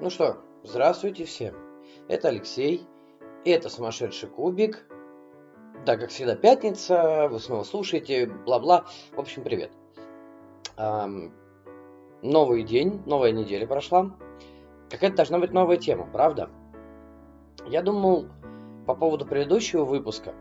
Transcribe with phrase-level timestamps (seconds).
[0.00, 1.54] Ну что, здравствуйте всем.
[2.08, 2.88] Это Алексей.
[3.44, 4.86] Это сумасшедший кубик.
[5.84, 7.28] Да, как всегда, пятница.
[7.30, 8.86] Вы снова слушаете, бла-бла.
[9.12, 9.70] В общем, привет.
[10.78, 11.34] Эм,
[12.22, 14.16] новый день, новая неделя прошла.
[14.88, 16.48] Какая-то должна быть новая тема, правда?
[17.66, 18.26] Я думал
[18.86, 20.32] по поводу предыдущего выпуска,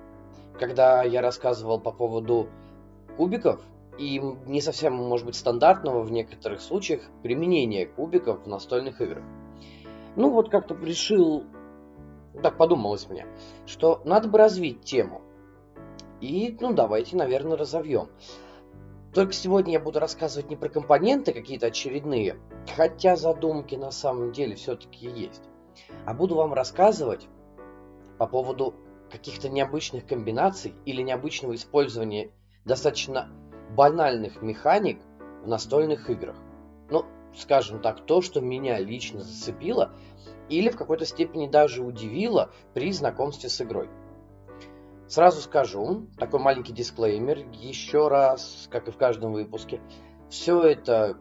[0.58, 2.48] когда я рассказывал по поводу
[3.18, 3.62] кубиков
[3.98, 9.26] и не совсем, может быть, стандартного в некоторых случаях применения кубиков в настольных играх.
[10.16, 11.44] Ну вот как-то решил,
[12.42, 13.26] так подумалось мне,
[13.66, 15.22] что надо бы развить тему.
[16.22, 18.10] И, ну, давайте, наверное, разовьем.
[19.14, 22.38] Только сегодня я буду рассказывать не про компоненты какие-то очередные,
[22.76, 25.42] хотя задумки на самом деле все-таки есть,
[26.06, 27.28] а буду вам рассказывать
[28.20, 28.76] по поводу
[29.10, 32.32] каких-то необычных комбинаций или необычного использования
[32.66, 33.30] достаточно
[33.76, 35.00] банальных механик
[35.44, 36.36] в настольных играх.
[37.36, 39.94] Скажем так, то, что меня лично зацепило
[40.50, 43.90] или в какой-то степени даже удивило при знакомстве с игрой.
[45.08, 49.82] Сразу скажу, такой маленький дисклеймер, еще раз, как и в каждом выпуске,
[50.30, 51.18] все это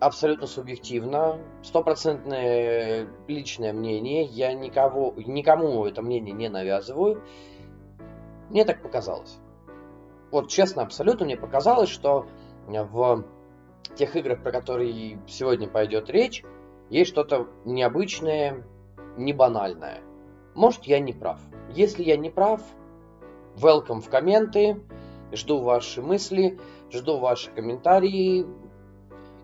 [0.00, 7.22] абсолютно субъективно, стопроцентное личное мнение, я никого, никому это мнение не навязываю,
[8.50, 9.38] мне так показалось
[10.30, 12.26] вот честно, абсолютно мне показалось, что
[12.66, 13.24] в
[13.98, 16.44] тех играх, про которые сегодня пойдет речь,
[16.88, 18.64] есть что-то необычное,
[19.16, 20.00] не банальное.
[20.54, 21.40] Может, я не прав.
[21.74, 22.62] Если я не прав,
[23.56, 24.80] welcome в комменты,
[25.32, 26.58] жду ваши мысли,
[26.90, 28.46] жду ваши комментарии,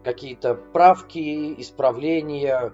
[0.04, 2.72] какие-то правки, исправления.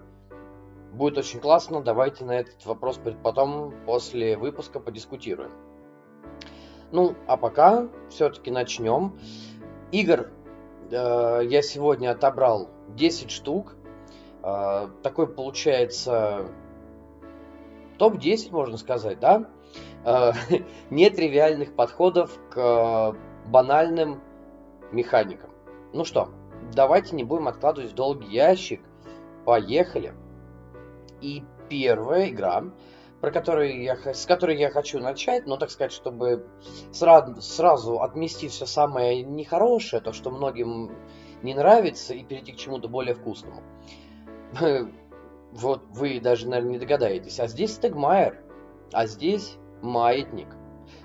[0.93, 5.53] Будет очень классно, давайте на этот вопрос потом после выпуска подискутируем.
[6.93, 9.19] Ну, а пока все-таки начнем.
[9.93, 10.31] Игр
[10.91, 13.77] я сегодня отобрал 10 штук.
[14.43, 16.47] Э, такой получается
[17.99, 19.49] топ-10, можно сказать, да?
[20.05, 20.33] Э,
[20.91, 23.15] нетривиальных подходов к
[23.47, 24.21] банальным
[24.93, 25.51] механикам.
[25.93, 26.31] Ну что,
[26.75, 28.81] давайте не будем откладывать в долгий ящик.
[29.45, 30.15] Поехали.
[31.21, 32.65] И первая игра
[33.21, 36.47] про который я, с которой я хочу начать, но, так сказать, чтобы
[36.93, 40.97] сразу, сразу отмести все самое нехорошее, то, что многим
[41.43, 43.63] не нравится, и перейти к чему-то более вкусному.
[45.53, 47.41] Вот вы даже, наверное, не догадаетесь.
[47.41, 48.41] А здесь Стегмайер,
[48.93, 50.47] а здесь Маятник.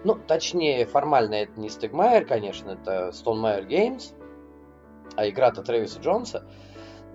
[0.04, 4.14] Ну, точнее, формально это не Стегмайер, конечно, это Stonemaier Games,
[5.16, 6.48] а игра-то Трэвиса Джонса.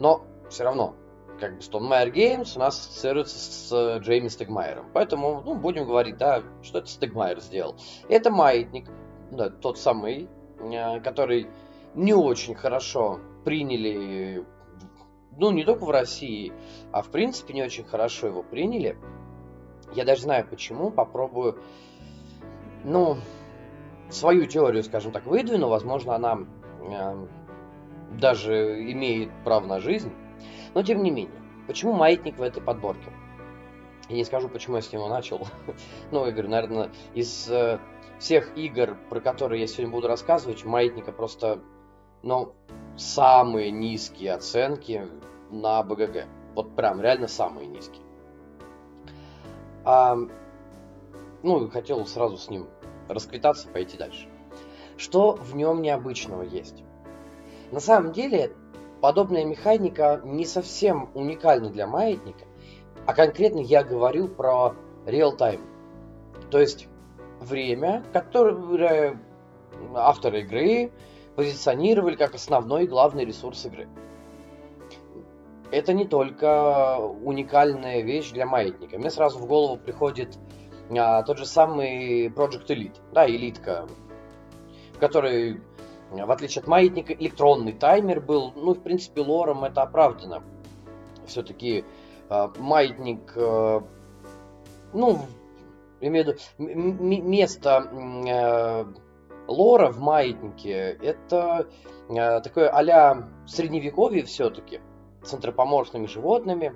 [0.01, 0.97] Но все равно,
[1.41, 4.87] как бы Stonemaier Games у нас ассоциируется с э, Джейми Стегмайером.
[4.93, 7.77] Поэтому, ну, будем говорить, да, что это Стегмайер сделал.
[8.09, 8.89] Это маятник,
[9.33, 10.29] да, тот самый,
[10.61, 11.49] э, который
[11.95, 14.45] не очень хорошо приняли,
[15.37, 16.53] ну, не только в России,
[16.93, 18.97] а в принципе не очень хорошо его приняли.
[19.95, 21.59] Я даже знаю почему, попробую,
[22.85, 23.17] ну,
[24.11, 26.39] свою теорию, скажем так, выдвину, возможно, она
[26.81, 27.27] э,
[28.21, 30.13] даже имеет право на жизнь.
[30.75, 33.11] Но тем не менее, почему маятник в этой подборке?
[34.09, 35.47] Я не скажу, почему я с него начал.
[36.11, 37.79] ну, я говорю, наверное, из э,
[38.19, 41.61] всех игр, про которые я сегодня буду рассказывать, маятника просто,
[42.23, 42.55] ну,
[42.97, 45.07] самые низкие оценки
[45.51, 46.27] на БГГ.
[46.55, 48.03] Вот прям, реально самые низкие.
[49.85, 50.17] А,
[51.43, 52.69] ну, хотел сразу с ним
[53.09, 54.29] расквитаться, пойти дальше.
[54.97, 56.85] Что в нем необычного есть?
[57.71, 58.53] На самом деле,
[59.01, 62.45] подобная механика не совсем уникальна для маятника,
[63.07, 64.75] а конкретно я говорю про
[65.07, 65.61] real-time.
[66.51, 66.89] То есть
[67.41, 69.19] время, которое
[69.95, 70.93] авторы игры
[71.37, 73.89] позиционировали как основной главный ресурс игры.
[75.71, 78.99] Это не только уникальная вещь для маятника.
[78.99, 80.37] Мне сразу в голову приходит
[80.91, 83.87] а, тот же самый Project Elite, да, элитка,
[84.95, 85.61] в которой
[86.11, 90.43] в отличие от маятника, электронный таймер был, ну, в принципе, лором это оправдано.
[91.27, 91.85] Все-таки
[92.29, 93.81] э, маятник, э,
[94.93, 95.19] ну,
[96.01, 97.89] имею в виду, место
[98.27, 98.85] э,
[99.47, 101.69] лора в маятнике, это
[102.09, 104.81] э, такое а-ля средневековье все-таки,
[105.23, 106.75] с антропоморфными животными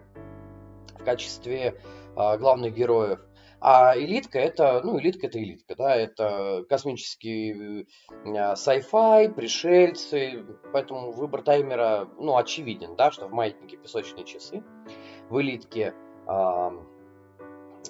[0.98, 1.80] в качестве
[2.16, 3.20] э, главных героев–
[3.66, 7.86] а элитка это, ну, элитка это элитка, да, это космический
[8.26, 14.62] э, sci-fi, пришельцы, поэтому выбор таймера, ну, очевиден, да, что в маятнике песочные часы,
[15.30, 15.94] в элитке
[16.26, 16.74] а,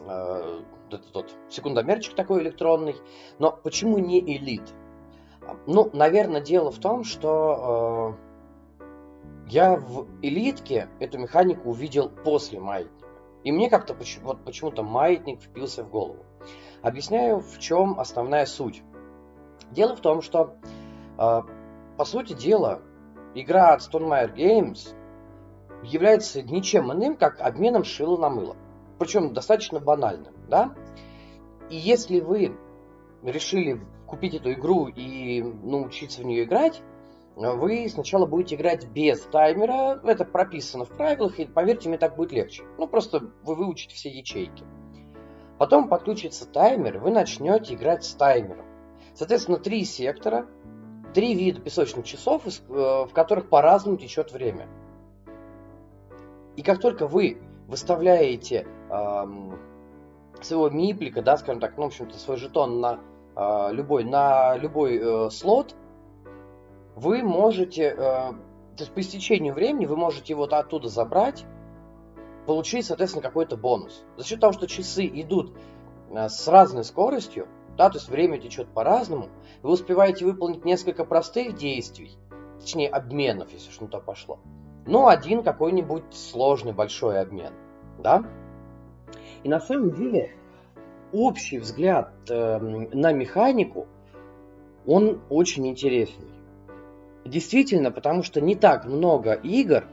[0.07, 2.95] а, этот тот секундомерчик такой электронный,
[3.41, 4.73] но почему не элит?
[5.67, 8.17] Ну, наверное, дело в том, что
[9.49, 12.94] я в элитке эту механику увидел после маятника.
[13.45, 16.25] И мне как-то вот почему-то маятник впился в голову.
[16.83, 18.83] Объясняю, в чем основная суть.
[19.71, 20.57] Дело в том, что,
[21.19, 21.43] э,
[21.97, 22.81] по сути дела,
[23.35, 24.95] игра от Stonemaier Games
[25.83, 28.57] является ничем иным, как обменом шила на мыло.
[28.99, 30.75] Причем достаточно банальным, да?
[31.69, 32.57] И если вы
[33.23, 36.83] решили купить эту игру и научиться в нее играть,
[37.37, 42.33] вы сначала будете играть без таймера, это прописано в правилах, и поверьте мне, так будет
[42.33, 42.63] легче.
[42.79, 44.65] Ну, просто вы выучите все ячейки.
[45.59, 48.67] Потом подключится таймер, вы начнете играть с таймером.
[49.15, 50.47] Соответственно, три сектора,
[51.13, 54.69] три вида песочных часов, э, в которых по-разному течет время.
[56.57, 59.59] И как только вы выставляете эм,
[60.41, 63.01] своего миплика, да, скажем так, ну, в общем-то, свой жетон на
[63.37, 65.75] э, любой, на любой э, слот,
[66.97, 68.37] вы можете, э, то
[68.79, 71.45] есть по истечению времени вы можете его оттуда забрать,
[72.47, 74.05] получить, соответственно, какой-то бонус.
[74.17, 75.57] За счет того, что часы идут
[76.11, 79.29] э, с разной скоростью, да, то есть время течет по-разному,
[79.63, 82.13] вы успеваете выполнить несколько простых действий,
[82.61, 84.39] точнее обменов, если что то пошло,
[84.87, 87.53] но один какой-нибудь сложный большой обмен,
[87.99, 88.25] да.
[89.43, 90.31] И на самом деле
[91.13, 93.87] общий взгляд э, на механику,
[94.87, 96.34] он очень интересный.
[97.25, 99.85] Действительно, потому что не так много игр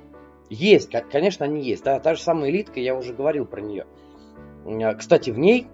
[0.50, 1.84] есть, конечно, они есть.
[1.84, 3.86] Да, та же самая элитка, я уже говорил про нее.
[4.66, 5.68] А, кстати, в ней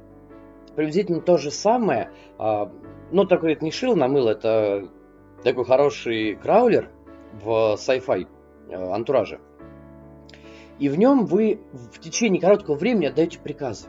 [0.75, 2.11] приблизительно то же самое.
[2.37, 4.89] Но такой это не шил на мыло, это
[5.43, 6.89] такой хороший краулер
[7.41, 8.27] в sci-fi
[8.69, 9.39] э, антураже.
[10.77, 13.87] И в нем вы в течение короткого времени отдаете приказы.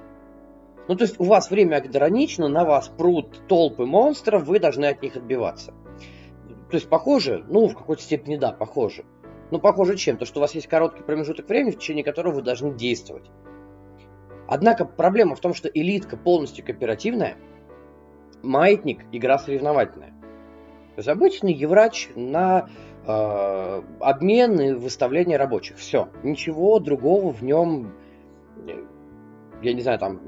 [0.87, 5.03] Ну, то есть у вас время ограничено, на вас прут толпы монстров, вы должны от
[5.03, 5.75] них отбиваться.
[6.71, 7.45] То есть похоже?
[7.49, 9.05] Ну, в какой-то степени да, похоже.
[9.51, 10.19] Но похоже чем?
[10.19, 13.31] То, что у вас есть короткий промежуток времени, в течение которого вы должны действовать.
[14.47, 17.37] Однако проблема в том, что элитка полностью кооперативная,
[18.43, 20.11] маятник– игра соревновательная.
[20.11, 22.69] То есть обычный еврач на
[23.07, 25.77] э, обмен и выставление рабочих.
[25.77, 26.09] Все.
[26.23, 27.95] Ничего другого в нем,
[29.63, 30.21] я не знаю, там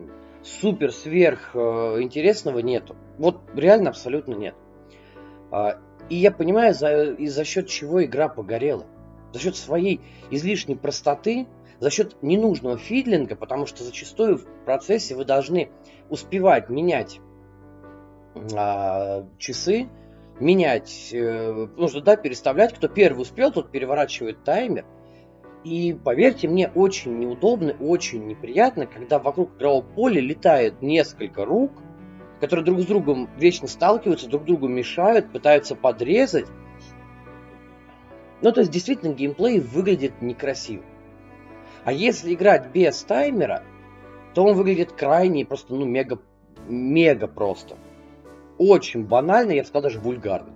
[0.43, 1.59] супер сверх э,
[2.01, 2.97] интересного нету.
[3.19, 4.55] Вот реально абсолютно нет.
[6.11, 8.85] И я понимаю, за, и за счет чего игра погорела.
[9.33, 11.47] За счет своей излишней простоты,
[11.79, 15.71] за счет ненужного фидлинга, потому что зачастую в процессе вы должны
[16.11, 17.21] успевать менять
[18.55, 19.89] а, часы,
[20.41, 22.75] менять, э, нужно да, переставлять.
[22.75, 24.85] Кто первый успел, тот переворачивает таймер.
[25.63, 31.73] И поверьте мне, очень неудобно, очень неприятно, когда вокруг игрового поля летает несколько рук,
[32.41, 36.47] которые друг с другом вечно сталкиваются, друг другу мешают, пытаются подрезать.
[38.41, 40.83] Ну, то есть, действительно, геймплей выглядит некрасиво.
[41.85, 43.63] А если играть без таймера,
[44.35, 46.19] то он выглядит крайне, просто, ну, мега,
[46.67, 47.77] мега просто.
[48.57, 50.53] Очень банально, я бы сказал, даже вульгарно.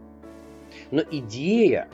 [0.90, 1.88] Но идея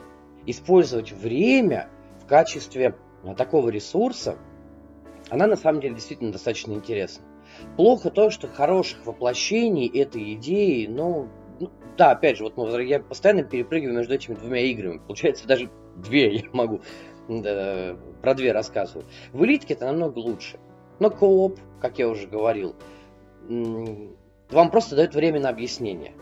[0.45, 1.89] использовать время
[2.23, 4.37] в качестве а, такого ресурса,
[5.29, 7.23] она на самом деле действительно достаточно интересна.
[7.75, 13.43] Плохо то, что хороших воплощений этой идеи, ну, ну да, опять же, вот я постоянно
[13.43, 14.99] перепрыгиваю между этими двумя играми.
[14.99, 16.81] Получается, даже две я могу
[17.27, 19.05] да, про две рассказываю.
[19.31, 20.59] В элитке это намного лучше.
[20.99, 22.75] Но кооп, как я уже говорил,
[23.47, 26.13] вам просто дает время на объяснение.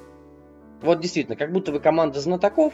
[0.82, 2.74] Вот действительно, как будто вы команда знатоков,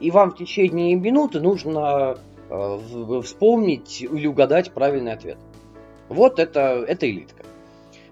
[0.00, 2.16] и вам в течение минуты нужно
[2.48, 5.38] э, вспомнить или угадать правильный ответ.
[6.08, 7.44] Вот это, это элитка.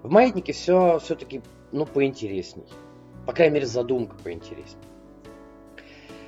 [0.07, 1.41] В маятнике все все-таки
[1.73, 2.63] ну, поинтересней.
[3.25, 4.81] По крайней мере, задумка поинтересней.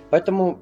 [0.09, 0.59] Поэтому,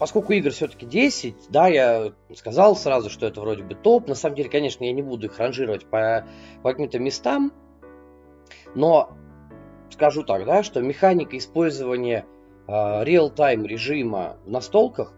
[0.00, 4.08] поскольку игр все-таки 10, да, я сказал сразу, что это вроде бы топ.
[4.08, 6.26] На самом деле, конечно, я не буду их ранжировать по,
[6.64, 7.52] по каким-то местам.
[8.74, 9.12] Но
[9.90, 12.26] скажу так, да, что механика использования
[12.66, 15.14] э, real-time режима в настолках,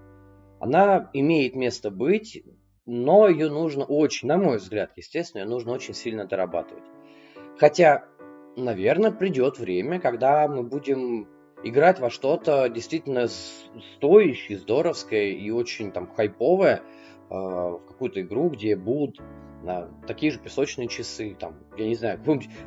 [0.61, 2.45] она имеет место быть,
[2.85, 6.85] но ее нужно очень, на мой взгляд, естественно, ее нужно очень сильно дорабатывать.
[7.63, 8.03] Хотя,
[8.57, 11.29] наверное, придет время, когда мы будем
[11.63, 13.29] играть во что-то действительно
[13.95, 16.83] стоящее, здоровское и очень там хайповое, э,
[17.31, 19.21] в какую-то игру, где будут
[19.65, 22.19] э, такие же песочные часы, там, я не знаю,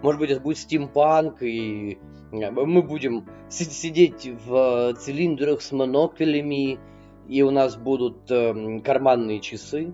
[0.02, 2.00] может быть, это будет стимпанк, и
[2.32, 6.80] э, мы будем сидеть в цилиндрах с моноклями,
[7.28, 9.94] и у нас будут э, карманные часы,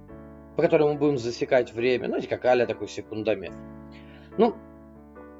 [0.56, 3.52] по которым мы будем засекать время, ну, как аля такой секундомер.
[4.38, 4.56] Ну,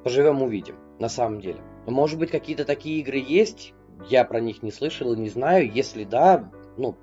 [0.04, 1.60] Поживем увидим, на самом деле.
[1.86, 3.74] Может быть, какие-то такие игры есть,
[4.08, 5.70] я про них не слышал и не знаю.
[5.70, 6.96] Если да, ну,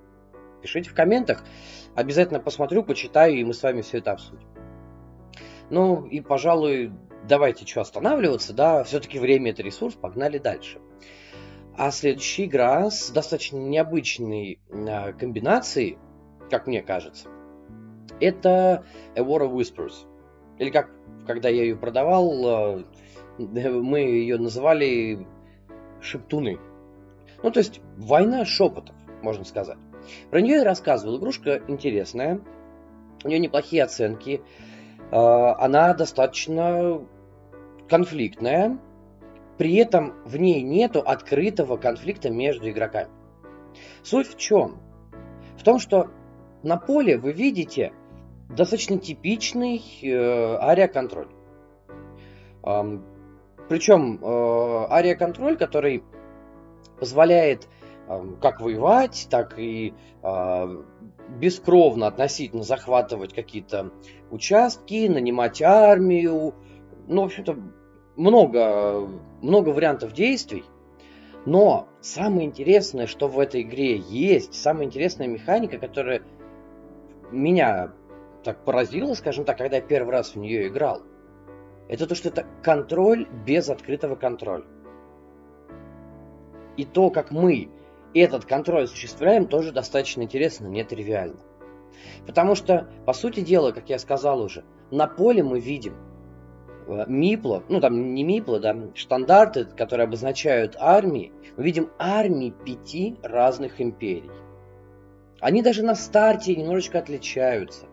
[0.61, 1.43] Пишите в комментах.
[1.95, 4.47] Обязательно посмотрю, почитаю, и мы с вами все это обсудим.
[5.69, 6.91] Ну и, пожалуй,
[7.27, 10.79] давайте что останавливаться, да, все-таки время это ресурс, погнали дальше.
[11.77, 15.97] А следующая игра с достаточно необычной э, комбинацией,
[16.49, 17.29] как мне кажется,
[18.19, 18.83] это
[19.15, 19.93] A War of Whispers.
[20.59, 20.89] Или как,
[21.25, 22.83] когда я ее продавал, э,
[23.39, 25.25] мы ее называли
[26.01, 26.59] шептуны.
[27.41, 29.77] Ну, то есть война шепотов, можно сказать.
[30.29, 31.17] Про нее я рассказывал.
[31.17, 32.41] Игрушка интересная,
[33.23, 34.41] у нее неплохие оценки.
[35.11, 37.01] Э, она достаточно
[37.87, 38.77] конфликтная,
[39.57, 43.09] при этом в ней нету открытого конфликта между игроками.
[44.03, 44.79] Суть в чем?
[45.57, 46.09] В том, что
[46.63, 47.93] на поле вы видите
[48.49, 51.27] достаточно типичный э, ария-контроль.
[52.63, 53.05] Эм,
[53.67, 56.03] причем э, ария-контроль, который
[56.99, 57.67] позволяет
[58.07, 60.83] э, как воевать, так и э,
[61.39, 63.91] бескровно относительно захватывать какие-то
[64.31, 66.55] участки, нанимать армию.
[67.07, 67.57] Ну, в общем-то,
[68.15, 69.07] много,
[69.41, 70.65] много вариантов действий.
[71.45, 76.23] Но самое интересное, что в этой игре есть, самая интересная механика, которая
[77.31, 77.93] меня
[78.43, 81.01] так поразила, скажем так, когда я первый раз в нее играл,
[81.87, 84.65] это то, что это контроль без открытого контроля.
[86.77, 87.69] И то, как мы
[88.13, 91.39] этот контроль осуществляем, тоже достаточно интересно, нетривиально.
[92.25, 95.95] Потому что, по сути дела, как я сказал уже, на поле мы видим
[96.89, 103.15] Э, МИПЛов, ну там не МИПЛы, да, штандарты, которые обозначают армии, мы видим армии пяти
[103.21, 104.31] разных империй.
[105.39, 107.85] Они даже на старте немножечко отличаются.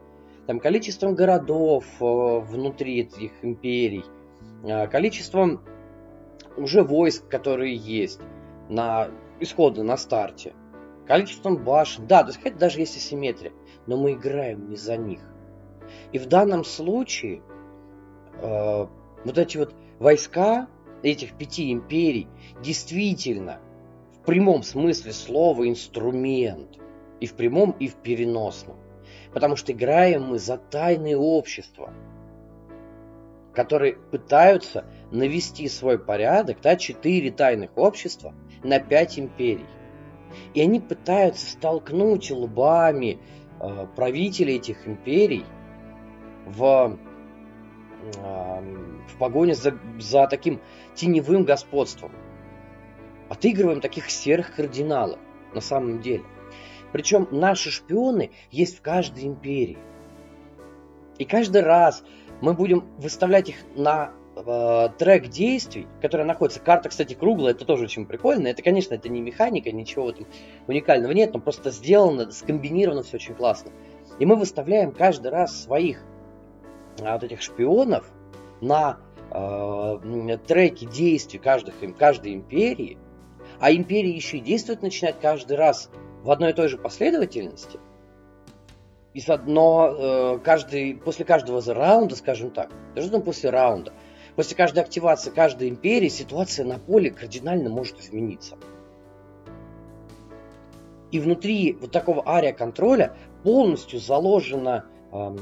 [0.46, 4.04] Там количеством городов э, внутри этих империй,
[4.62, 5.60] э, количеством
[6.56, 8.20] уже войск, которые есть
[8.68, 9.08] на
[9.40, 10.54] исходно на старте,
[11.06, 12.06] количеством башен.
[12.06, 13.52] Да, то есть даже есть асимметрия,
[13.86, 15.20] но мы играем не за них.
[16.12, 17.42] И в данном случае
[18.40, 18.86] э,
[19.24, 20.68] вот эти вот войска
[21.02, 22.28] этих пяти империй
[22.62, 23.60] действительно
[24.14, 26.78] в прямом смысле слова инструмент.
[27.18, 28.76] И в прямом, и в переносном.
[29.36, 31.92] Потому что играем мы за тайные общества,
[33.52, 39.66] которые пытаются навести свой порядок, да, четыре тайных общества на пять империй.
[40.54, 43.18] И они пытаются столкнуть лбами
[43.60, 45.44] э, правителей этих империй
[46.46, 46.98] в
[48.14, 50.62] в погоне за, за таким
[50.94, 52.12] теневым господством.
[53.28, 55.18] Отыгрываем таких серых кардиналов
[55.52, 56.24] на самом деле.
[56.96, 59.76] Причем наши шпионы есть в каждой империи.
[61.18, 62.02] И каждый раз
[62.40, 66.58] мы будем выставлять их на э, трек действий, который находится.
[66.58, 68.48] Карта, кстати, круглая, это тоже очень прикольно.
[68.48, 70.24] Это, конечно, это не механика, ничего там
[70.68, 73.72] уникального нет, но просто сделано, скомбинировано все очень классно.
[74.18, 76.02] И мы выставляем каждый раз своих
[77.02, 78.10] а, вот этих шпионов
[78.62, 79.00] на
[79.32, 82.96] э, треке действий каждых, каждой империи,
[83.60, 85.90] а империи еще и действовать начинать каждый раз
[86.26, 87.78] в одной и той же последовательности,
[89.14, 93.92] и но э, каждый, после каждого раунда, скажем так, даже там после раунда,
[94.34, 98.56] после каждой активации каждой империи ситуация на поле кардинально может измениться.
[101.12, 105.36] И внутри вот такого ария контроля полностью заложено э,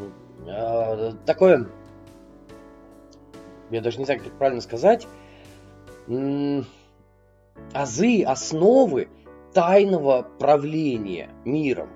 [0.47, 1.67] э, такое
[3.71, 5.09] я даже не знаю, как правильно сказать,
[7.73, 9.09] азы, основы
[9.55, 11.91] тайного правления миром.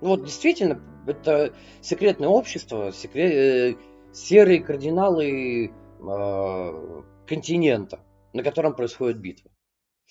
[0.00, 3.76] Ну вот действительно, это секретное общество, секрет, э,
[4.12, 8.00] серые кардиналы э, континента,
[8.32, 9.50] на котором происходит битва.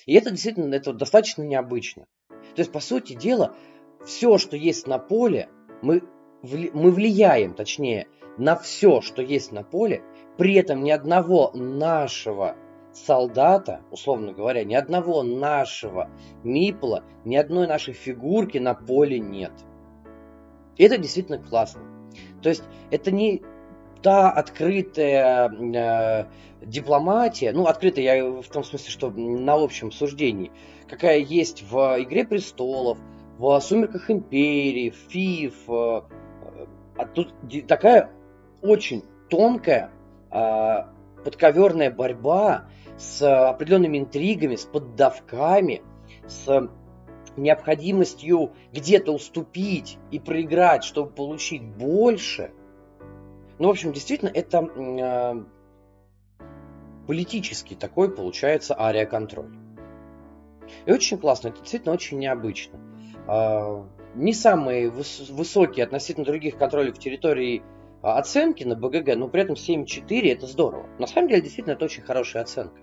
[0.06, 2.06] И это действительно это достаточно необычно.
[2.30, 3.56] То есть, по сути дела,
[4.06, 5.50] все, что есть на поле,
[5.82, 6.04] мы,
[6.42, 8.08] мы влияем, точнее,
[8.38, 10.04] на все, что есть на поле,
[10.38, 12.56] при этом ни одного нашего
[13.06, 16.10] солдата, условно говоря, ни одного нашего
[16.44, 19.52] мипла, ни одной нашей фигурки на поле нет.
[20.78, 21.82] И это действительно классно.
[22.42, 23.42] То есть это не
[24.02, 26.26] та открытая э,
[26.66, 30.52] дипломатия, ну, открытая я в том смысле, что на общем суждении,
[30.88, 32.98] какая есть в «Игре престолов»,
[33.38, 36.02] в «Сумерках империи», в «Фиф», э,
[36.98, 37.34] а тут
[37.68, 38.10] такая
[38.62, 39.92] очень тонкая
[40.32, 40.90] а,
[41.24, 42.66] подковерная борьба
[43.00, 45.82] с определенными интригами, с поддавками,
[46.28, 46.70] с
[47.38, 52.52] необходимостью где-то уступить и проиграть, чтобы получить больше.
[53.58, 55.44] Ну, в общем, действительно, это э,
[57.08, 59.56] политический такой получается ария-контроль.
[60.86, 62.80] И очень классно, это действительно очень необычно.
[63.28, 63.84] э,
[64.16, 67.64] не самые выс- высокие относительно других контролей в территории
[68.02, 70.88] а, оценки на БГГ, но при этом 7,4 это здорово.
[71.00, 72.80] На самом деле, действительно, это очень хорошая оценка.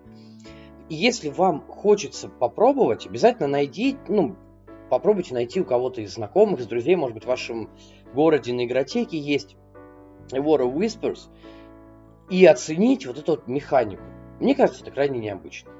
[0.88, 4.36] Если вам хочется попробовать, обязательно найди, ну,
[4.88, 7.70] попробуйте найти у кого-то из знакомых, из друзей, может быть, в вашем
[8.14, 9.56] городе на игротеке есть
[10.30, 11.28] War of Whispers,
[12.30, 14.02] и оценить вот эту вот механику.
[14.40, 15.70] Мне кажется, это крайне необычно.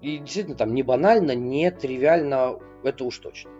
[0.00, 3.50] И действительно, там не банально, не тривиально, это уж точно.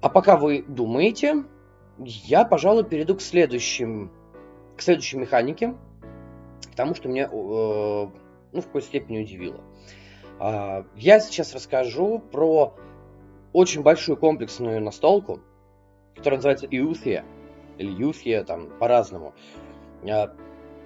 [0.00, 1.44] А пока вы думаете,
[1.98, 4.10] я, пожалуй, перейду к следующим,
[4.76, 5.74] к следующей механике,
[6.72, 8.06] к тому, что меня, э,
[8.52, 9.60] ну, в какой степени удивило.
[10.40, 12.74] Э, я сейчас расскажу про
[13.52, 15.40] очень большую комплексную настолку,
[16.14, 17.24] которая называется Иуфия,
[17.78, 19.34] или Юфия, там, по-разному.
[20.02, 20.28] Э,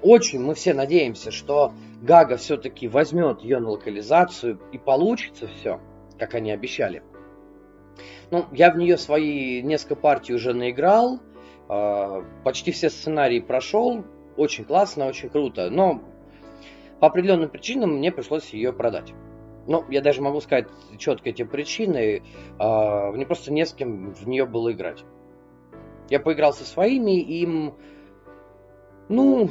[0.02, 5.80] очень мы все надеемся, что Гага все-таки возьмет ее на локализацию и получится все,
[6.18, 7.02] как они обещали.
[8.30, 11.20] Ну, я в нее свои несколько партий уже наиграл,
[11.68, 14.04] э, почти все сценарии прошел,
[14.36, 16.02] очень классно, очень круто, но
[17.02, 19.12] по определенным причинам мне пришлось ее продать.
[19.66, 20.68] Ну, я даже могу сказать
[20.98, 22.22] четко эти причины,
[22.60, 25.02] э, мне просто не с кем в нее было играть.
[26.10, 27.74] Я поиграл со своими, им,
[29.08, 29.50] ну,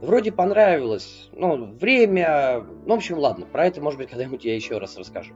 [0.00, 4.78] Вроде понравилось, ну, время, ну, в общем, ладно, про это, может быть, когда-нибудь я еще
[4.78, 5.32] раз расскажу.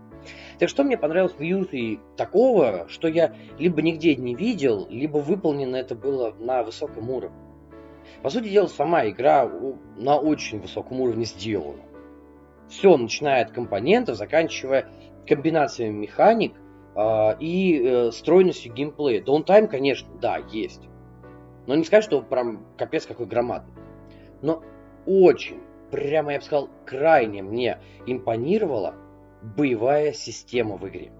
[0.58, 5.76] Так что мне понравилось в Юте такого, что я либо нигде не видел, либо выполнено
[5.76, 7.45] это было на высоком уровне.
[8.22, 9.50] По сути дела, сама игра
[9.96, 11.82] на очень высоком уровне сделана.
[12.68, 14.88] Все, начиная от компонентов, заканчивая
[15.26, 16.54] комбинациями механик
[16.96, 19.22] э, и э, стройностью геймплея.
[19.22, 20.82] Даунтайм, конечно, да, есть.
[21.66, 23.72] Но не сказать, что прям капец какой громадный
[24.42, 24.62] но
[25.06, 25.60] очень,
[25.90, 28.94] прямо я бы сказал, крайне мне импонировала
[29.42, 31.12] боевая система в игре.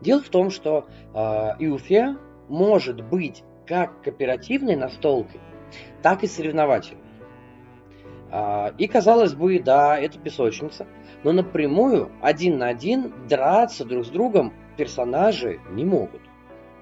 [0.00, 1.18] Дело в том, что э,
[1.58, 5.40] Илфия может быть как кооперативной настолкой,
[6.02, 7.02] так и соревновательной.
[8.30, 10.86] Э, и казалось бы, да, это песочница,
[11.22, 16.20] но напрямую один на один драться друг с другом персонажи не могут.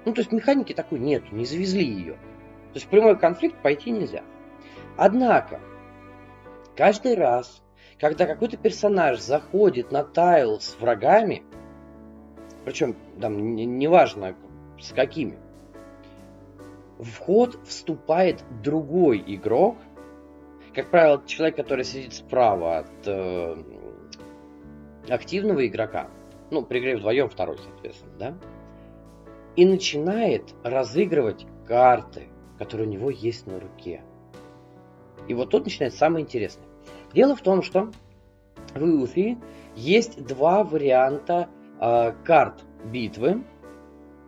[0.05, 2.13] Ну, то есть механики такой нет, не завезли ее.
[2.13, 4.23] То есть в прямой конфликт пойти нельзя.
[4.97, 5.59] Однако,
[6.75, 7.63] каждый раз,
[7.99, 11.43] когда какой-то персонаж заходит на тайл с врагами,
[12.65, 14.35] причем там неважно
[14.79, 15.37] с какими,
[16.99, 19.77] в ход вступает другой игрок,
[20.73, 23.55] как правило, человек, который сидит справа от э,
[25.07, 26.09] активного игрока,
[26.49, 28.37] ну, при игре вдвоем второй, соответственно, да,
[29.55, 32.27] и начинает разыгрывать карты,
[32.57, 34.01] которые у него есть на руке.
[35.27, 36.65] И вот тут начинается самое интересное.
[37.13, 37.91] Дело в том, что
[38.73, 39.37] в Илфии
[39.75, 43.43] есть два варианта э, карт битвы,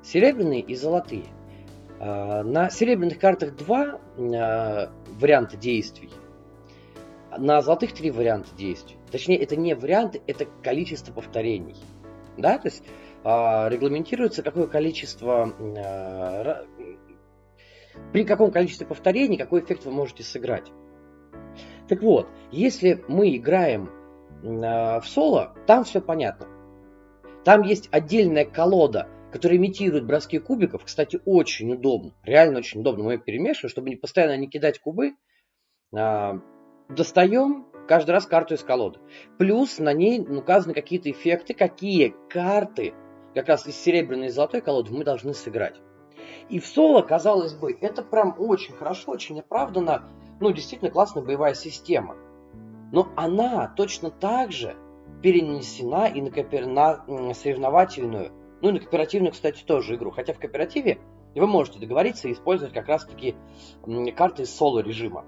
[0.04, 1.26] серебряные и золотые.
[2.06, 4.88] Э, на серебряных картах два э,
[5.20, 6.12] варианта действий,
[7.36, 8.98] на золотых три варианта действий.
[9.12, 11.76] Точнее, это не варианты, это количество повторений.
[12.38, 12.84] Да, то есть
[13.24, 15.52] э, регламентируется какое количество
[18.12, 20.72] при каком количестве повторений какой эффект вы можете сыграть.
[21.88, 23.90] Так вот, если мы играем
[24.44, 26.48] в соло, там все понятно.
[27.46, 30.84] Там есть отдельная колода, которая имитирует броски кубиков.
[30.86, 32.14] Кстати, очень удобно.
[32.24, 33.04] Реально очень удобно.
[33.04, 35.14] Мы перемешиваем, чтобы не постоянно не кидать кубы.
[35.96, 36.40] Э,
[36.90, 39.00] достаем каждый раз карту из колоды.
[39.38, 42.94] Плюс на ней указаны какие-то эффекты, какие карты
[43.34, 45.76] как раз из серебряной и золотой колоды мы должны сыграть.
[46.50, 50.10] И в соло, казалось бы, это прям очень хорошо, очень оправданно
[50.40, 52.16] ну, действительно классная боевая система.
[52.92, 54.76] Но она точно так же
[55.22, 58.32] перенесена и на соревновательную,
[58.66, 60.10] ну и на кооперативную, кстати, тоже игру.
[60.10, 60.98] Хотя в кооперативе
[61.36, 63.36] вы можете договориться и использовать как раз-таки
[64.18, 65.24] карты из соло-режима.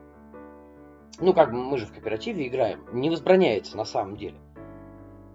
[1.19, 4.39] Ну, как бы мы же в кооперативе играем, не возбраняется на самом деле.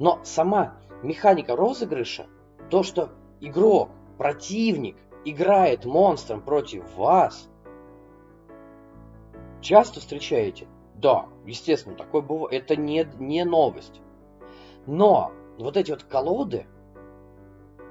[0.01, 2.27] Но сама механика розыгрыша,
[2.71, 3.11] то, что
[3.41, 7.49] игрок, противник играет монстром против вас,
[9.61, 10.67] Часто встречаете?
[10.97, 12.65] Да, естественно, такое бывает.
[12.65, 14.01] Это не, не новость.
[14.87, 16.67] Но вот эти вот колоды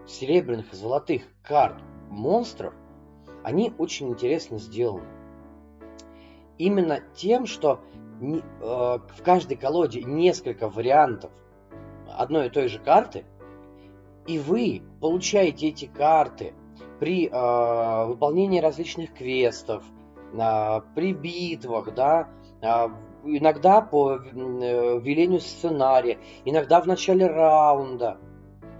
[0.07, 2.73] серебряных и золотых карт монстров,
[3.43, 5.07] они очень интересно сделаны.
[6.57, 7.79] Именно тем, что
[8.21, 11.31] э, в каждой колоде несколько вариантов
[12.07, 13.25] одной и той же карты,
[14.27, 16.53] и вы получаете эти карты
[16.99, 19.83] при э, выполнении различных квестов,
[20.39, 22.29] а, при битвах, да,
[22.61, 22.91] а,
[23.23, 28.17] иногда по э, велению сценария, иногда в начале раунда.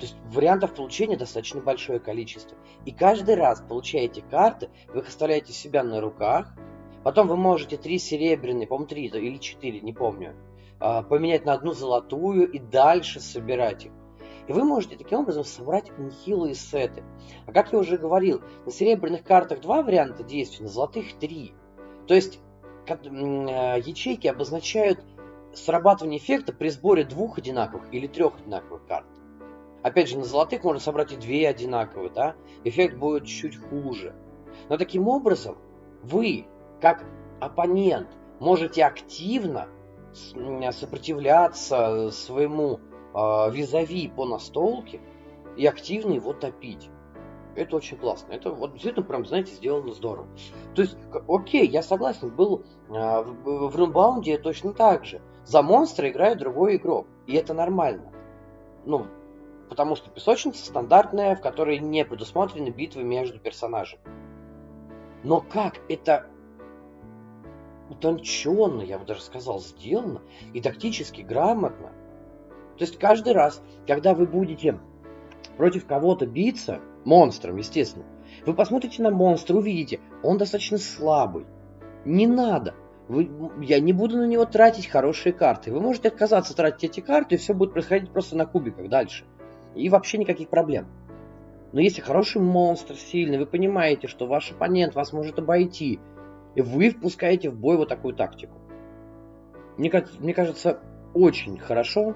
[0.02, 2.58] То есть вариантов получения достаточно большое количество.
[2.86, 6.56] И каждый раз, получая эти карты, вы их оставляете себя на руках.
[7.04, 10.34] Потом вы можете три серебряные, по-моему, три или четыре, не помню,
[10.80, 13.92] а, поменять на одну золотую и дальше собирать их.
[14.48, 17.04] И вы можете таким образом собрать нехилые сеты.
[17.46, 21.54] А как я уже говорил, на серебряных картах два варианта действий, на золотых три.
[22.08, 22.40] То есть
[22.88, 22.96] э,
[23.86, 25.00] ячейки обозначают
[25.54, 29.06] срабатывание эффекта при сборе двух одинаковых или трех одинаковых карт.
[29.84, 32.36] Опять же, на золотых можно собрать и две одинаковые, да?
[32.64, 34.16] Эффект будет чуть хуже.
[34.70, 35.58] Но таким образом
[36.04, 36.46] вы,
[36.80, 37.04] как
[37.40, 38.08] оппонент,
[38.40, 39.68] можете активно
[40.72, 42.80] сопротивляться своему
[43.14, 45.00] э, визави по настолке
[45.58, 46.90] и активно его топить.
[47.56, 48.34] Это очень классно.
[48.34, 50.28] Это вот действительно прям, знаете, сделано здорово.
[50.76, 55.22] То есть, окей, я согласен, был э, в, в Рунбаунде точно так же.
[55.46, 57.08] За монстра играет другой игрок.
[57.28, 58.12] И это нормально.
[58.86, 59.08] Ну,
[59.72, 64.02] потому что песочница стандартная, в которой не предусмотрены битвы между персонажами.
[65.24, 66.28] Но как это
[67.90, 71.94] утонченно, я бы даже сказал, сделано и тактически грамотно.
[72.78, 74.78] То есть каждый раз, когда вы будете
[75.56, 78.04] против кого-то биться, монстром, естественно,
[78.46, 81.46] вы посмотрите на монстра, увидите, он достаточно слабый.
[82.04, 82.76] Не надо.
[83.08, 83.32] Вы,
[83.62, 85.72] я не буду на него тратить хорошие карты.
[85.72, 89.24] Вы можете отказаться тратить эти карты, и все будет происходить просто на кубиках дальше.
[89.76, 90.88] И вообще никаких проблем.
[91.72, 96.00] Но если хороший монстр сильный, вы понимаете, что ваш оппонент вас может обойти,
[96.56, 98.58] и вы впускаете в бой вот такую тактику.
[99.78, 100.80] Мне, мне кажется,
[101.14, 102.16] очень хорошо,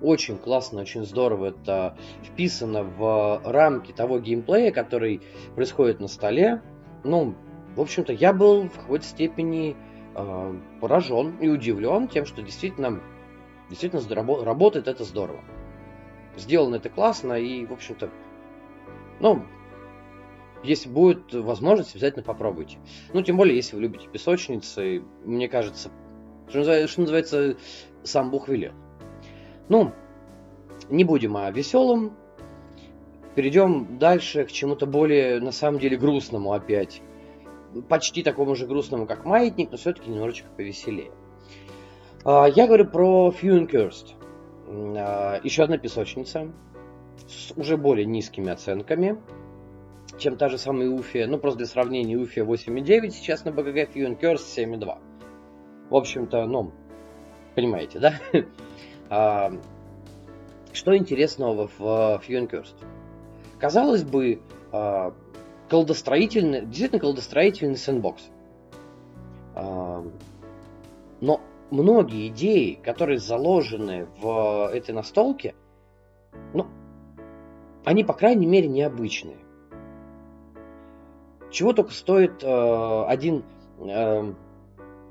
[0.00, 5.22] очень классно, очень здорово это вписано в рамки того геймплея, который
[5.54, 6.62] происходит на столе.
[7.04, 7.34] Ну,
[7.76, 9.76] в общем-то, я был в какой-то степени
[10.14, 13.00] э, поражен и удивлен тем, что действительно,
[13.70, 14.02] действительно
[14.44, 15.40] работает это здорово.
[16.36, 18.10] Сделано это классно и, в общем-то,
[19.20, 19.42] ну,
[20.62, 22.78] если будет возможность, обязательно попробуйте.
[23.12, 25.90] Ну, тем более, если вы любите песочницы, мне кажется,
[26.48, 27.56] что называется, что называется
[28.02, 28.72] сам Бог велел.
[29.68, 29.92] Ну,
[30.88, 32.16] не будем о веселом.
[33.34, 37.02] Перейдем дальше к чему-то более, на самом деле, грустному опять.
[37.88, 41.10] Почти такому же грустному, как маятник, но все-таки немножечко повеселее.
[42.24, 44.14] А, я говорю про Fuencurst.
[44.66, 46.50] А, еще одна песочница
[47.28, 49.18] с уже более низкими оценками
[50.18, 51.26] чем та же самая Уфия.
[51.26, 54.98] Ну, просто для сравнения, Уфия 8,9 сейчас на BGG, Фьюнкерс 7,2.
[55.90, 56.72] В общем-то, ну,
[57.54, 58.14] понимаете, да?
[59.10, 59.52] а,
[60.72, 62.76] что интересного в Фьюнкерст?
[63.58, 64.40] Казалось бы,
[64.72, 65.14] а,
[65.68, 68.30] колодостроительный, действительно колодостроительный sandbox.
[69.54, 70.04] А,
[71.20, 75.54] но многие идеи, которые заложены в этой настолке,
[76.54, 76.66] ну,
[77.84, 79.38] они, по крайней мере, необычные.
[81.50, 83.44] Чего только стоит э, один
[83.78, 84.34] э,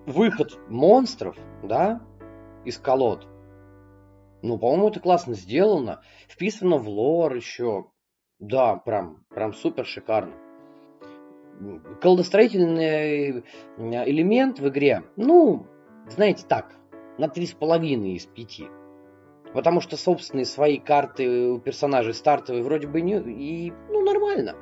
[0.06, 2.02] выход монстров, да,
[2.66, 3.28] из колод.
[4.42, 6.02] Ну, по-моему, это классно сделано.
[6.28, 7.86] Вписано в лор еще.
[8.40, 10.34] Да, прям, прям супер шикарно.
[12.02, 13.44] Колдостроительный э,
[13.78, 15.66] элемент в игре, ну,
[16.10, 16.76] знаете, так,
[17.18, 18.62] на 3,5 из 5.
[19.54, 23.18] Потому что собственные свои карты у персонажей стартовые вроде бы не...
[23.18, 24.56] И, ну, нормально.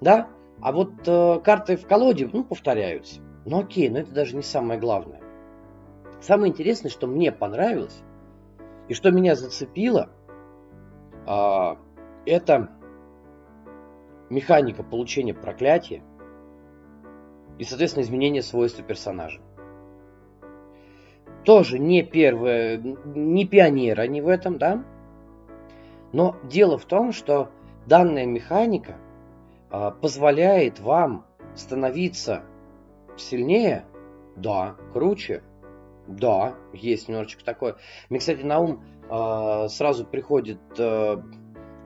[0.00, 0.28] Да?
[0.60, 3.20] А вот э, карты в колоде, ну, повторяются.
[3.44, 5.20] Ну окей, но это даже не самое главное.
[6.20, 8.02] Самое интересное, что мне понравилось,
[8.88, 10.10] и что меня зацепило,
[11.26, 11.76] э,
[12.26, 12.70] это
[14.30, 16.02] механика получения проклятия
[17.58, 19.40] и, соответственно, изменение свойств персонажа.
[21.44, 24.84] Тоже не первое, не пионер они в этом, да?
[26.12, 27.50] Но дело в том, что
[27.86, 28.96] данная механика–
[29.72, 31.24] а, позволяет вам
[31.54, 32.42] становиться
[33.16, 33.86] сильнее?
[34.36, 34.76] Да.
[34.92, 35.42] Круче?
[36.06, 37.76] Да, есть немножечко такое.
[38.10, 41.16] Мне, кстати, на ум э, сразу приходит э,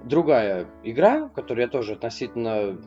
[0.05, 2.79] другая игра, в которую я тоже относительно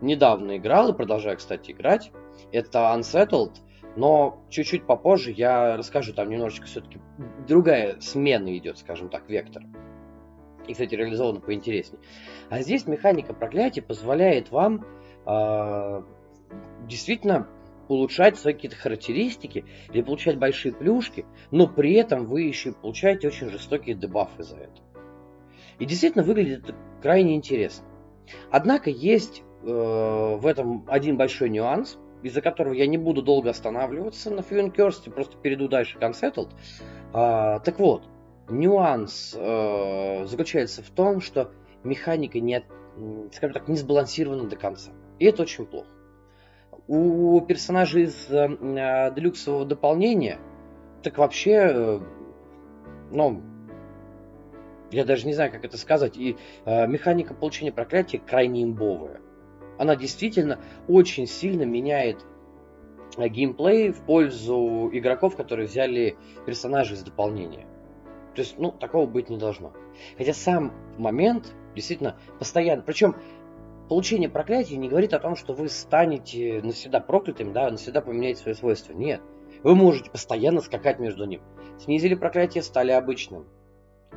[0.00, 2.12] недавно играл и продолжаю, кстати, играть.
[2.52, 3.56] Это Unsettled,
[4.00, 6.98] но чуть-чуть попозже я расскажу, там немножечко все-таки
[7.46, 9.62] другая смена идет, скажем так, вектор.
[10.66, 12.00] И, кстати, реализовано поинтереснее.
[12.48, 14.86] А здесь механика проклятия позволяет вам
[15.26, 16.02] э,
[16.88, 17.46] действительно
[17.88, 23.50] улучшать свои какие-то характеристики или получать большие плюшки, но при этом вы еще получаете очень
[23.50, 24.80] жестокие дебафы за это.
[25.78, 27.86] И действительно выглядит крайне интересно.
[28.50, 34.30] Однако есть э, в этом один большой нюанс, из-за которого я не буду долго останавливаться
[34.30, 36.50] на Фьюнкерсте, просто перейду дальше к Unsettled.
[37.12, 38.02] А, так вот,
[38.48, 41.50] нюанс э, заключается в том, что
[41.84, 42.64] механика не,
[43.32, 44.90] скажем так, не сбалансирована до конца.
[45.18, 45.88] И это очень плохо.
[46.86, 50.38] У персонажей из э, делюксового дополнения
[51.02, 52.00] так вообще, э,
[53.10, 53.42] ну,
[54.90, 59.20] я даже не знаю, как это сказать, и э, механика получения проклятия крайне имбовая.
[59.80, 62.22] Она действительно очень сильно меняет
[63.16, 67.66] э, геймплей в пользу игроков, которые взяли персонажей из дополнения.
[68.34, 69.72] То есть, ну, такого быть не должно.
[70.18, 72.82] Хотя сам момент действительно постоянно.
[72.82, 73.16] Причем
[73.88, 78.52] получение проклятия не говорит о том, что вы станете навсегда проклятым, да, навсегда поменяете свои
[78.52, 78.92] свойства.
[78.92, 79.22] Нет.
[79.62, 81.40] Вы можете постоянно скакать между ним.
[81.78, 83.46] Снизили проклятие, стали обычным.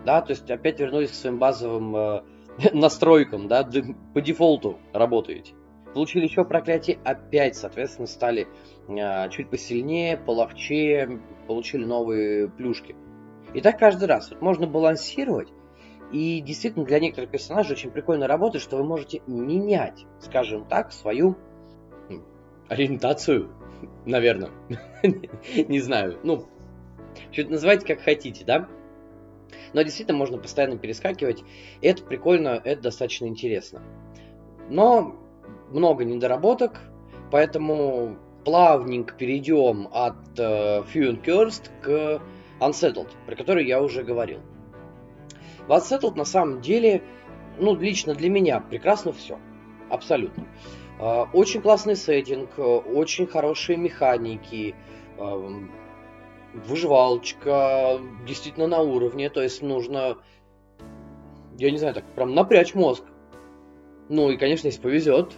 [0.06, 2.24] Да, то есть опять вернулись к своим базовым э,
[2.74, 3.68] настройкам, да,
[4.14, 5.54] по дефолту работаете.
[5.94, 8.48] Получили еще проклятие, опять, соответственно, стали
[8.88, 12.96] э, чуть посильнее, половчее, получили новые плюшки.
[13.54, 14.32] И так каждый раз.
[14.32, 15.50] Вот можно балансировать.
[16.12, 21.36] И действительно для некоторых персонажей очень прикольно работает, что вы можете менять, скажем так, свою
[22.70, 23.52] ориентацию,
[24.06, 24.52] наверное.
[25.68, 26.20] Не знаю.
[26.24, 26.48] Ну,
[27.32, 28.68] что-то называйте как хотите, да?
[29.74, 31.44] Но действительно можно постоянно перескакивать.
[31.82, 33.82] Это прикольно, это достаточно интересно.
[34.70, 35.16] Но
[35.70, 36.82] много недоработок,
[37.32, 42.22] поэтому плавненько перейдем от uh, Few к
[42.60, 44.40] Unsettled, про который я уже говорил.
[45.68, 47.04] В Unsettled на самом деле,
[47.60, 49.40] ну, лично для меня прекрасно все.
[49.90, 50.48] Абсолютно.
[51.00, 54.76] А, очень классный сеттинг, очень хорошие механики,
[56.54, 60.18] выживалочка действительно на уровне, то есть нужно,
[61.58, 63.04] я не знаю, так прям напрячь мозг.
[64.10, 65.34] Ну и, конечно, если повезет,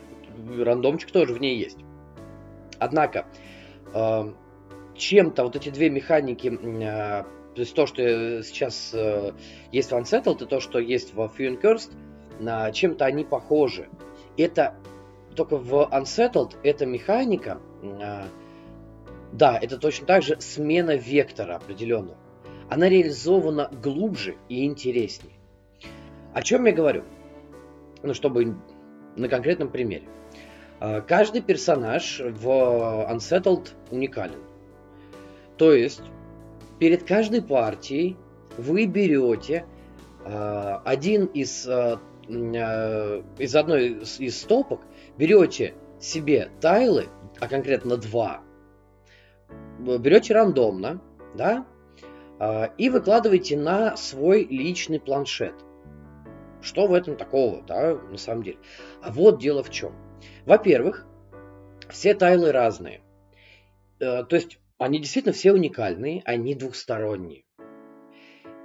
[0.58, 1.78] рандомчик тоже в ней есть.
[2.80, 3.26] Однако,
[4.96, 7.24] чем-то вот эти две механики, а,
[7.54, 9.32] то есть то, что сейчас э,
[9.72, 13.88] есть в Unsettled, и то, что есть в Few and Cursed, чем-то они похожи.
[14.38, 14.76] Это
[15.36, 17.62] только в Unsettled эта механика,
[19.38, 22.18] да, это точно так же смена вектора определенного.
[22.70, 25.36] Она реализована глубже и интереснее.
[26.34, 27.04] О чем я говорю?
[28.02, 28.56] Ну, чтобы
[29.16, 30.04] на конкретном примере.
[30.80, 32.48] А, каждый персонаж в
[33.12, 34.40] Unsettled уникален.
[35.58, 36.02] То есть
[36.80, 38.18] перед каждой партией
[38.58, 39.66] вы берете
[40.26, 44.82] э, один из, э, из одной из стопок,
[45.18, 47.08] берете себе тайлы,
[47.40, 48.42] а конкретно два,
[49.86, 51.02] берете рандомно,
[51.36, 51.66] да,
[52.40, 55.56] э, и выкладываете на свой личный планшет.
[56.62, 58.58] Что в этом такого, да, на самом деле?
[59.02, 59.94] А вот дело в чем.
[60.46, 61.06] Во-первых,
[61.90, 63.02] все тайлы разные.
[64.00, 67.46] Э, то есть они действительно все уникальные, они двухсторонние.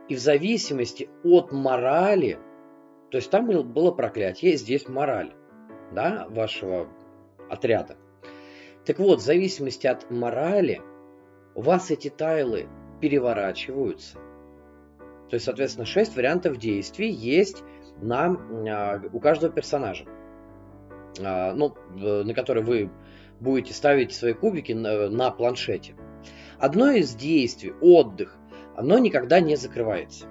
[0.09, 2.39] И в зависимости от морали,
[3.11, 5.33] то есть там было проклятие, здесь мораль,
[5.93, 6.89] да, вашего
[7.49, 7.97] отряда.
[8.85, 10.81] Так вот, в зависимости от морали,
[11.55, 12.69] у вас эти тайлы
[13.01, 14.19] переворачиваются.
[15.29, 17.63] То есть, соответственно, 6 вариантов действий есть
[18.01, 18.37] на,
[18.69, 20.05] а, у каждого персонажа,
[21.23, 22.91] а, ну, на который вы
[23.39, 25.95] будете ставить свои кубики на, на планшете.
[26.59, 28.37] Одно из действий, отдых,
[28.77, 30.27] оно никогда не закрывается.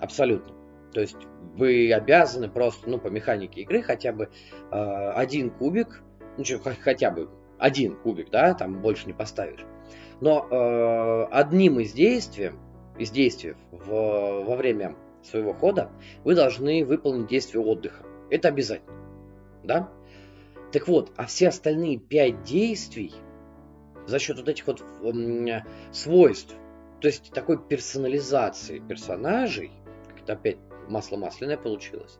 [0.00, 0.54] Абсолютно.
[0.92, 1.16] То есть
[1.56, 4.30] вы обязаны просто, ну, по механике игры хотя бы
[4.70, 6.02] э, один кубик,
[6.38, 9.64] ну, что, хотя бы один кубик, да, там больше не поставишь.
[10.24, 12.52] Но э, одним из действий,
[12.98, 15.90] из действий в, во время своего хода
[16.24, 18.06] вы должны выполнить действие отдыха.
[18.30, 18.96] Это обязательно.
[19.64, 19.90] Да?
[20.72, 23.12] Так вот, а все остальные пять действий
[24.06, 24.82] за счет вот этих вот
[25.92, 26.56] свойств,
[27.02, 29.72] то есть такой персонализации персонажей,
[30.08, 30.56] как это опять
[30.88, 32.18] масло масляное получилось,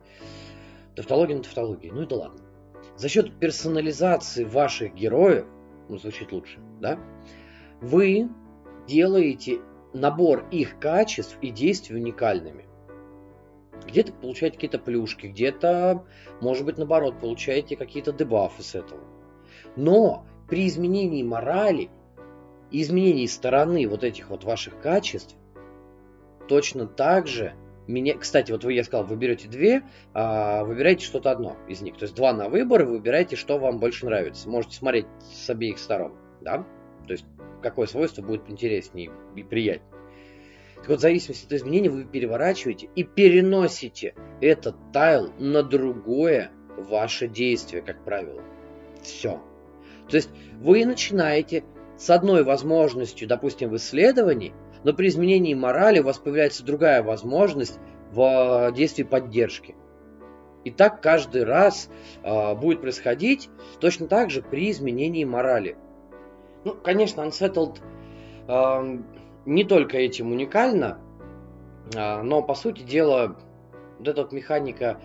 [0.95, 2.41] тавтология на тавтологии, ну да ладно.
[2.97, 5.47] За счет персонализации ваших героев,
[5.89, 6.99] ну звучит лучше, да,
[7.81, 8.29] вы
[8.87, 9.59] делаете
[9.93, 12.65] набор их качеств и действий уникальными.
[13.85, 16.05] Где-то получаете какие-то плюшки, где-то,
[16.41, 19.01] может быть, наоборот, получаете какие-то дебафы с этого.
[19.75, 21.89] Но при изменении морали
[22.71, 25.35] и изменении стороны вот этих вот ваших качеств,
[26.47, 27.53] точно так же
[27.87, 29.83] меня, кстати, вот вы, я сказал, вы берете две,
[30.13, 31.97] а выбираете что-то одно из них.
[31.97, 34.49] То есть два на выбор, и выбираете, что вам больше нравится.
[34.49, 36.65] Можете смотреть с обеих сторон, да?
[37.05, 37.25] То есть
[37.65, 39.91] какое свойство будет интереснее и приятнее.
[40.75, 47.27] Так вот, в зависимости от изменения вы переворачиваете и переносите этот тайл на другое ваше
[47.27, 48.43] действие, как правило.
[49.01, 49.41] Все.
[50.07, 51.63] То есть вы начинаете
[51.97, 57.79] с одной возможностью, допустим, в исследовании, но при изменении морали у вас появляется другая возможность
[58.11, 59.75] в действии поддержки.
[60.65, 61.89] И так каждый раз
[62.23, 63.49] э, будет происходить
[63.79, 65.77] точно так же при изменении морали.
[66.65, 67.79] Ну, конечно, Unsettled
[68.47, 68.97] э,
[69.45, 70.99] не только этим уникально,
[71.93, 73.37] э, но по сути дела
[73.99, 74.99] вот эта вот механика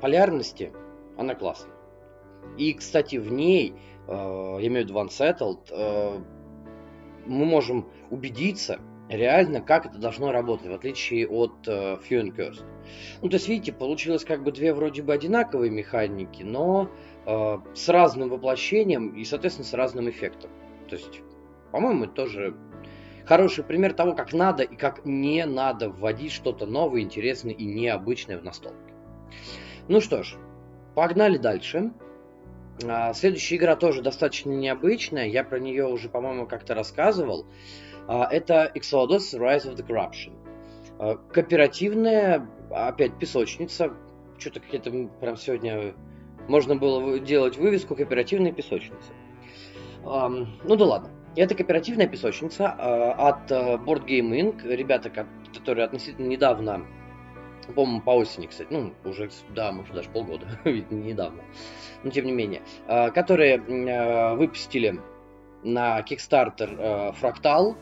[0.00, 0.72] полярности,
[1.18, 1.74] она классная.
[2.56, 3.74] И, кстати, в ней,
[4.08, 6.18] э, я имею в виду Unsettled, э,
[7.26, 12.64] мы можем убедиться реально, как это должно работать, в отличие от э, Few and Cursed.
[13.20, 16.88] Ну, то есть, видите, получилось как бы две вроде бы одинаковые механики, но
[17.26, 20.50] э, с разным воплощением и, соответственно, с разным эффектом.
[20.92, 21.22] То есть,
[21.70, 22.54] по-моему, это тоже
[23.24, 28.36] хороший пример того, как надо и как не надо вводить что-то новое, интересное и необычное
[28.36, 28.92] в настолки.
[29.88, 30.36] Ну что ж,
[30.94, 31.92] погнали дальше.
[32.84, 35.28] А, следующая игра тоже достаточно необычная.
[35.28, 37.46] Я про нее уже, по-моему, как-то рассказывал.
[38.06, 40.34] А, это Exodus Rise of the Corruption.
[40.98, 43.94] А, кооперативная, опять песочница.
[44.36, 44.90] Что-то какие-то
[45.22, 45.94] прям сегодня
[46.48, 49.12] можно было делать вывеску кооперативная песочница.
[50.04, 51.10] Ну да ладно.
[51.34, 54.62] Это кооперативная песочница от Board Game Inc.
[54.64, 55.10] Ребята,
[55.54, 56.84] которые относительно недавно
[57.74, 61.42] по-моему, по осени, кстати, ну, уже, да, может, даже полгода, недавно,
[62.02, 65.00] но тем не менее, а, которые а, выпустили
[65.62, 67.76] на Kickstarter Фрактал,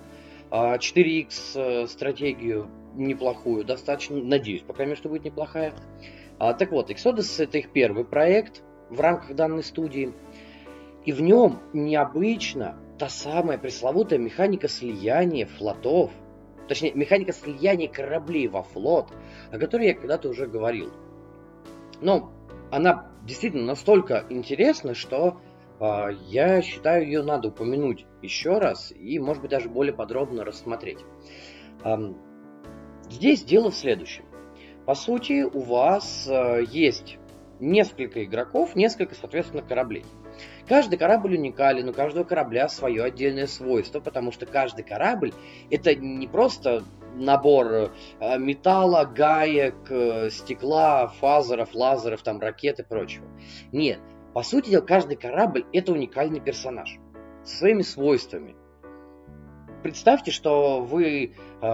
[0.50, 5.72] 4X э, стратегию неплохую, достаточно, надеюсь, по крайней мере, что будет неплохая.
[6.38, 10.12] А, так вот, Exodus это их первый проект в рамках данной студии,
[11.04, 16.10] и в нем необычно та самая пресловутая механика слияния флотов–
[16.70, 19.08] точнее, механика слияния кораблей во флот,
[19.50, 20.92] о которой я когда-то уже говорил.
[22.00, 22.32] Но
[22.70, 25.40] она действительно настолько интересна, что
[25.80, 31.00] э, я считаю, ее надо упомянуть еще раз и, может быть, даже более подробно рассмотреть.
[31.84, 31.96] Э,
[33.10, 34.24] здесь дело в следующем.
[34.86, 37.18] По сути, у вас э, есть
[37.58, 40.04] несколько игроков, несколько, соответственно, кораблей.
[40.70, 45.32] Каждый корабль уникален, у каждого корабля свое отдельное свойство, потому что каждый корабль
[45.68, 46.84] это не просто
[47.16, 47.66] набор
[48.20, 53.26] э, металла, гаек, э, стекла, фазеров, лазеров, там, ракет и прочего.
[53.72, 53.98] Нет,
[54.32, 57.00] по сути дела, каждый корабль это уникальный персонаж
[57.42, 58.54] со своими свойствами.
[59.82, 61.66] Представьте, что вы э,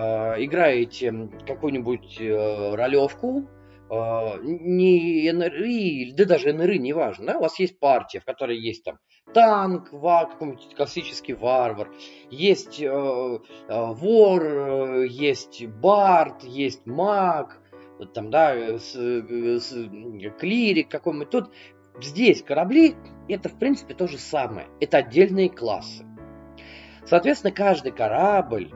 [0.42, 3.46] играете какую-нибудь э, ролевку,
[3.88, 8.98] не НРИ, да даже НРИ, неважно, да, у вас есть партия, в которой есть там
[9.32, 11.90] танк, какой-нибудь классический варвар,
[12.30, 17.60] есть э, э, вор, э, есть бард, есть маг,
[18.12, 19.90] там, да, с, с,
[20.38, 21.30] клирик какой-нибудь.
[21.30, 21.50] Тут
[22.00, 22.94] здесь корабли,
[23.28, 26.04] это в принципе то же самое, это отдельные классы.
[27.04, 28.72] Соответственно, каждый корабль,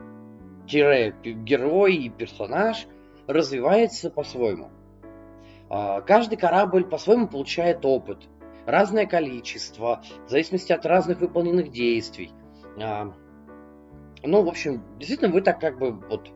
[0.65, 2.87] герой и персонаж
[3.27, 4.69] развивается по-своему.
[5.73, 8.27] А, каждый корабль по-своему получает опыт,
[8.65, 12.33] разное количество, в зависимости от разных выполненных действий.
[12.77, 13.13] А,
[14.21, 16.29] ну, в общем, действительно, вы так как бы вот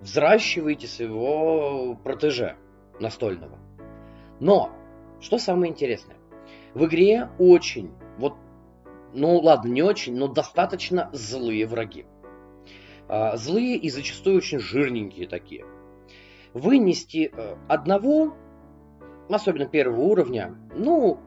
[0.00, 2.56] взращиваете своего протеже
[2.98, 3.60] настольного.
[4.40, 4.72] Но,
[5.20, 6.16] что самое интересное,
[6.74, 8.34] в игре очень, вот,
[9.14, 12.06] ну ладно, не очень, но достаточно злые враги.
[13.08, 15.64] А, злые и зачастую очень жирненькие такие
[16.54, 18.34] вынести э, одного,
[19.28, 21.18] особенно первого уровня, ну,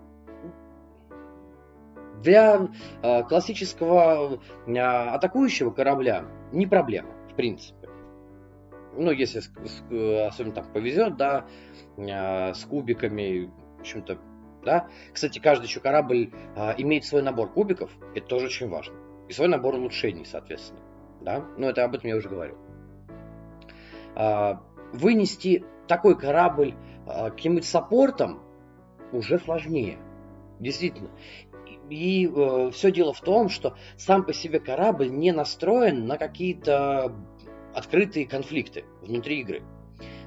[2.21, 2.69] для
[3.01, 7.89] э, классического э, атакующего корабля не проблема, в принципе.
[8.97, 9.41] Ну, если
[10.25, 11.45] особенно так повезет, да,
[11.97, 14.17] с кубиками, в общем-то,
[14.63, 14.87] да.
[15.11, 16.31] Кстати, каждый еще корабль
[16.77, 18.95] имеет свой набор кубиков, это тоже очень важно.
[19.27, 20.79] И свой набор улучшений, соответственно.
[21.19, 21.43] Да?
[21.57, 22.55] Ну, это об этом я уже говорил.
[24.95, 26.73] Вынести такой корабль
[27.05, 28.41] э, каким-нибудь саппортом
[29.11, 29.97] уже сложнее.
[30.59, 31.09] Действительно.
[31.89, 37.13] И э, все дело в том, что сам по себе корабль не настроен на какие-то
[37.73, 39.63] открытые конфликты внутри игры.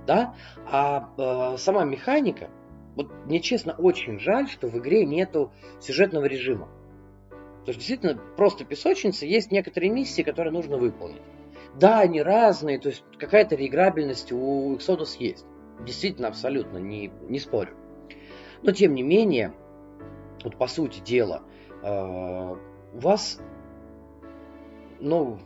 [0.07, 0.35] Да?
[0.71, 2.49] А э, сама механика,
[2.95, 6.69] вот мне честно очень жаль, что в игре нету сюжетного режима.
[7.61, 11.23] Потому что действительно просто песочница, есть некоторые миссии, которые нужно выполнить.
[11.79, 15.47] Да, они разные, то есть какая-то реиграбельность у Exodus есть.
[15.87, 17.73] Действительно, абсолютно, не, не спорю.
[18.63, 19.55] Но тем не менее,
[20.43, 21.45] вот по сути дела,
[21.85, 22.57] э,
[22.95, 23.41] у вас,
[24.99, 25.39] ну,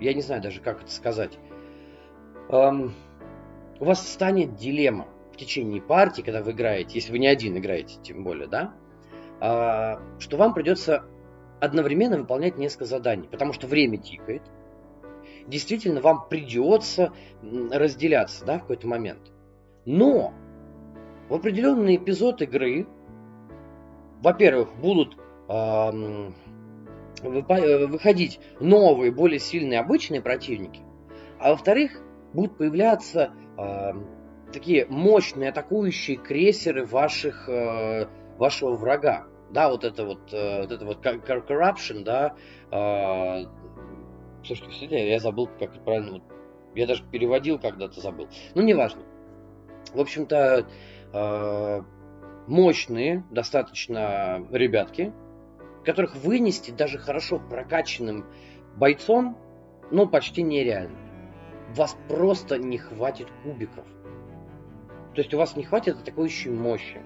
[0.00, 1.38] я не знаю даже, как это сказать,
[2.50, 2.70] э,
[3.80, 7.96] у вас станет дилемма в течение партии, когда вы играете, если вы не один играете,
[8.02, 8.74] тем более, да,
[9.40, 11.06] э, что вам придется
[11.58, 14.42] одновременно выполнять несколько заданий, потому что время тикает,
[15.46, 19.32] действительно вам придется разделяться да, в какой-то момент.
[19.84, 20.32] Но
[21.28, 22.86] в определенный эпизод игры,
[24.22, 25.16] во-первых, будут
[25.48, 26.30] э,
[27.22, 30.80] выходить новые, более сильные обычные противники,
[31.38, 32.00] а во-вторых,
[32.32, 33.92] будут появляться э,
[34.52, 38.06] такие мощные атакующие крейсеры ваших, э,
[38.38, 39.26] вашего врага.
[39.50, 42.34] Да, вот это вот, э, вот это вот corruption, да.
[42.70, 43.44] Э,
[44.44, 46.22] слушайте, кстати, я забыл, как правильно.
[46.74, 48.28] Я даже переводил когда-то, забыл.
[48.54, 49.02] Ну, неважно.
[49.92, 50.66] В общем-то,
[51.12, 51.82] э,
[52.46, 55.12] мощные достаточно ребятки,
[55.84, 58.26] которых вынести даже хорошо прокачанным
[58.76, 59.38] бойцом,
[59.90, 60.98] ну, почти нереально.
[61.74, 63.86] вас просто не хватит кубиков.
[65.14, 67.00] То есть у вас не хватит атакующей мощи.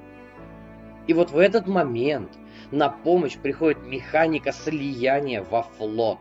[1.06, 2.38] И вот в этот момент
[2.70, 6.18] на помощь приходит механика слияния во флот.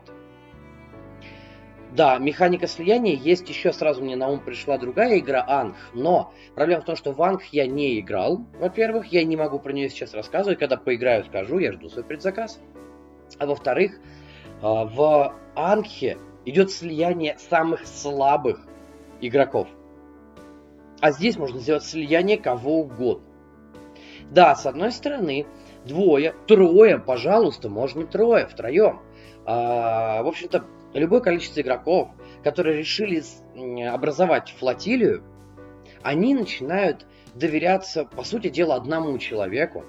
[1.98, 6.82] Да, механика слияния есть еще сразу мне на ум пришла другая игра Анг, но проблема
[6.82, 8.46] в том, что в Анг я не играл.
[8.60, 12.60] Во-первых, я не могу про нее сейчас рассказывать, когда поиграю, скажу, я жду свой предзаказ.
[13.40, 13.98] А во-вторых,
[14.62, 18.64] а, в Ангхе идет слияние самых слабых
[19.20, 19.66] игроков.
[21.00, 23.26] А здесь можно сделать слияние кого угодно.
[24.30, 25.48] Да, с одной стороны,
[25.84, 29.00] двое, трое, пожалуйста, можно трое, втроем.
[29.44, 30.64] А, в общем-то,
[30.94, 32.10] любое количество игроков,
[32.42, 33.22] которые решили
[33.86, 35.22] образовать флотилию,
[36.02, 39.84] они начинают доверяться, по сути дела, одному человеку,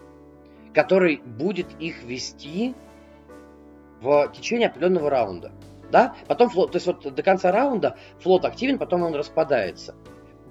[0.74, 2.76] который будет их вести
[4.02, 5.52] в течение определенного раунда.
[5.92, 6.16] Да?
[6.28, 9.96] Потом флот, то есть вот до конца раунда флот активен, потом он распадается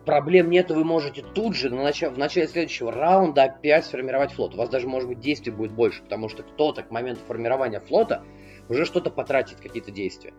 [0.09, 2.01] проблем нет, вы можете тут же на нач...
[2.01, 4.55] в начале следующего раунда опять сформировать флот.
[4.55, 8.25] У вас даже, может быть, действий будет больше, потому что кто-то к моменту формирования флота
[8.69, 10.35] уже что-то потратит, какие-то действия.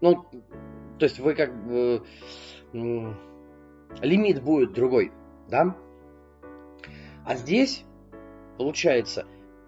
[0.00, 0.24] Ну,
[0.98, 2.04] то есть вы как бы...
[4.00, 5.12] лимит будет другой,
[5.48, 5.76] да?
[7.24, 7.84] А здесь,
[8.58, 9.26] получается,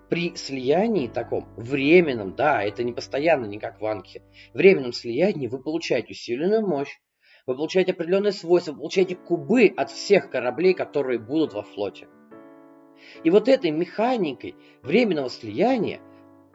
[0.09, 5.59] при слиянии таком, временном, да, это не постоянно, не как в Анке, временном слиянии вы
[5.59, 6.99] получаете усиленную мощь,
[7.47, 12.09] вы получаете определенные свойства, вы получаете кубы от всех кораблей, которые будут во флоте.
[13.23, 16.01] И вот этой механикой временного слияния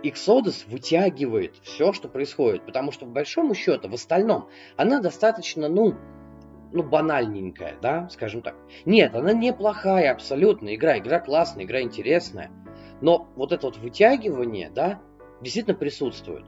[0.04, 4.48] Exodus вытягивает все, что происходит, потому что, по большому счету, в остальном,
[4.78, 5.96] она достаточно, ну,
[6.72, 8.56] ну, банальненькая, да, скажем так.
[8.86, 12.52] Нет, она неплохая абсолютно игра, игра классная, игра интересная,
[13.02, 15.02] но вот это вот вытягивание, да,
[15.42, 16.46] действительно присутствует.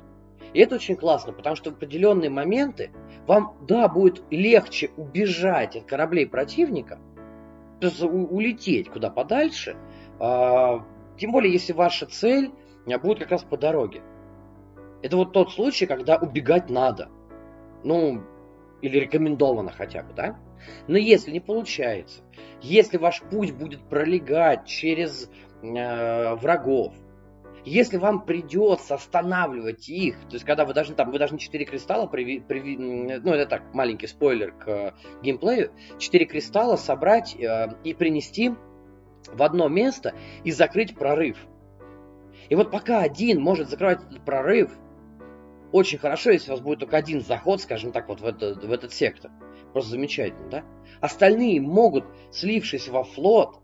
[0.53, 2.91] И это очень классно, потому что в определенные моменты
[3.25, 6.99] вам, да, будет легче убежать от кораблей противника,
[7.81, 9.75] улететь куда подальше,
[10.19, 10.85] а,
[11.17, 12.51] тем более, если ваша цель
[12.87, 14.01] а, будет как раз по дороге.
[15.01, 17.09] Это вот тот случай, когда убегать надо.
[17.83, 18.21] Ну,
[18.81, 20.39] или рекомендовано хотя бы, да?
[20.87, 22.21] Но если не получается,
[22.61, 25.29] если ваш путь будет пролегать через
[25.63, 26.93] э, врагов,
[27.63, 32.07] если вам придется останавливать их, то есть когда вы должны там, вы должны 4 кристалла,
[32.07, 37.93] приви, приви, ну это так, маленький спойлер к э, геймплею, 4 кристалла собрать э, и
[37.93, 38.53] принести
[39.31, 40.13] в одно место
[40.43, 41.37] и закрыть прорыв.
[42.51, 44.71] И вот пока один может закрывать этот прорыв,
[45.71, 48.71] очень хорошо, если у вас будет только один заход, скажем так, вот в, это, в
[48.73, 49.31] этот сектор.
[49.71, 50.63] Просто замечательно, да?
[50.99, 53.61] Остальные могут, слившись во флот,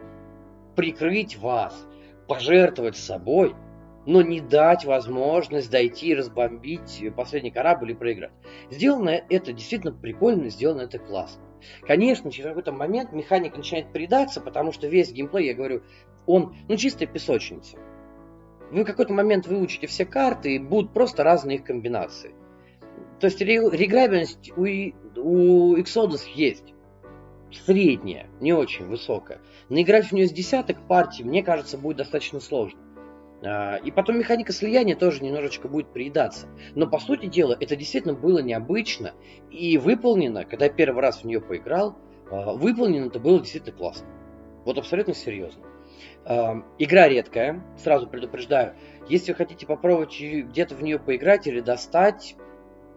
[0.78, 1.86] прикрыть вас,
[2.28, 3.54] пожертвовать собой–
[4.08, 8.32] но не дать возможность дойти, разбомбить последний корабль и проиграть.
[8.72, 11.44] Сделано это действительно прикольно, сделано это классно.
[11.82, 15.84] Конечно, через какой-то момент механика начинает предаться, потому что весь геймплей, я говорю,
[16.26, 17.78] он, ну, чистая песочница.
[18.72, 22.34] Вы в какой-то момент выучите все карты, и будут просто разные их комбинации.
[23.20, 26.74] То есть реграбельность у, у Exodus есть.
[27.66, 29.40] Средняя, не очень высокая.
[29.70, 32.80] Наиграть в нее с десяток партий, мне кажется, будет достаточно сложно.
[33.44, 36.48] А, и потом механика слияния тоже немножечко будет приедаться.
[36.76, 39.14] Но по сути дела это действительно было необычно
[39.50, 41.98] и выполнено, когда я первый раз в нее поиграл,
[42.30, 44.08] а, выполнено это было действительно классно.
[44.66, 45.64] Вот абсолютно серьезно.
[46.26, 48.76] А, игра редкая, сразу предупреждаю.
[49.10, 52.36] Если вы хотите попробовать где-то в нее поиграть или достать,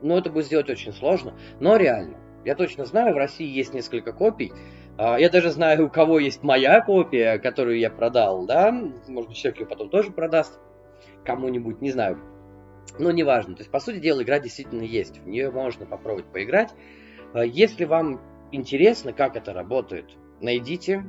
[0.03, 2.19] ну это будет сделать очень сложно, но реально.
[2.45, 4.53] Я точно знаю, в России есть несколько копий,
[4.97, 8.73] а, я даже знаю, у кого есть моя копия, которую я продал, да,
[9.09, 10.59] может человек ее потом тоже продаст
[11.25, 12.19] кому-нибудь, не знаю.
[12.99, 13.55] Но неважно.
[13.55, 15.19] То есть, по сути дела, игра действительно есть.
[15.21, 16.75] В нее можно попробовать поиграть.
[17.33, 18.21] А, если вам
[18.53, 21.05] интересно, как это работает, найдите.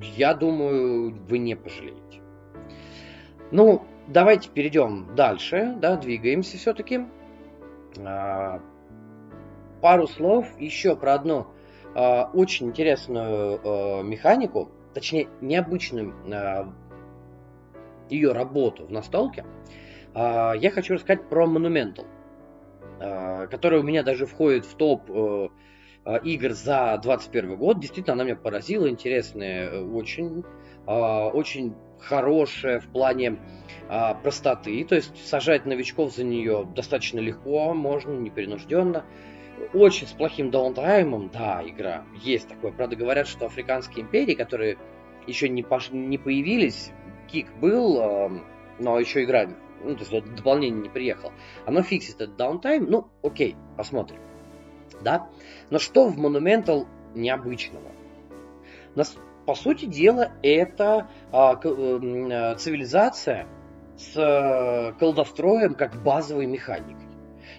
[0.00, 2.20] Я думаю, вы не пожалеете.
[3.50, 7.06] Ну, давайте перейдем дальше, да, двигаемся все-таки.
[7.98, 8.60] А,
[9.80, 11.46] пару слов еще про одну
[11.96, 16.14] Э, очень интересную э, механику, точнее, необычную
[18.10, 19.44] ее работу в настолке,
[20.14, 22.06] я хочу рассказать про Monumental,
[23.50, 25.48] которая у меня даже входит в топ э
[26.22, 27.80] игр за 2021 год.
[27.80, 30.44] Действительно, она меня поразила, интересная э, очень,
[30.86, 33.38] э, очень хорошая в плане
[33.88, 39.04] э, простоты, то есть сажать новичков за нее достаточно легко, можно, непринужденно.
[39.72, 42.72] Очень с плохим даунтаймом, да, игра, есть такое.
[42.72, 44.76] Правда, говорят, что африканские империи, которые
[45.26, 45.90] еще не, пош...
[45.90, 46.92] не появились,
[47.26, 48.30] кик был, э,
[48.78, 49.48] но еще игра,
[49.82, 51.32] ну, то есть дополнение не приехало.
[51.64, 54.20] Оно фиксит этот downtime, ну, окей, посмотрим.
[55.02, 55.28] Да?
[55.70, 57.92] Но что в Monumental необычного?
[59.46, 63.46] По сути дела, это а, э, цивилизация
[63.96, 67.06] с э, колодостроем как базовой механикой.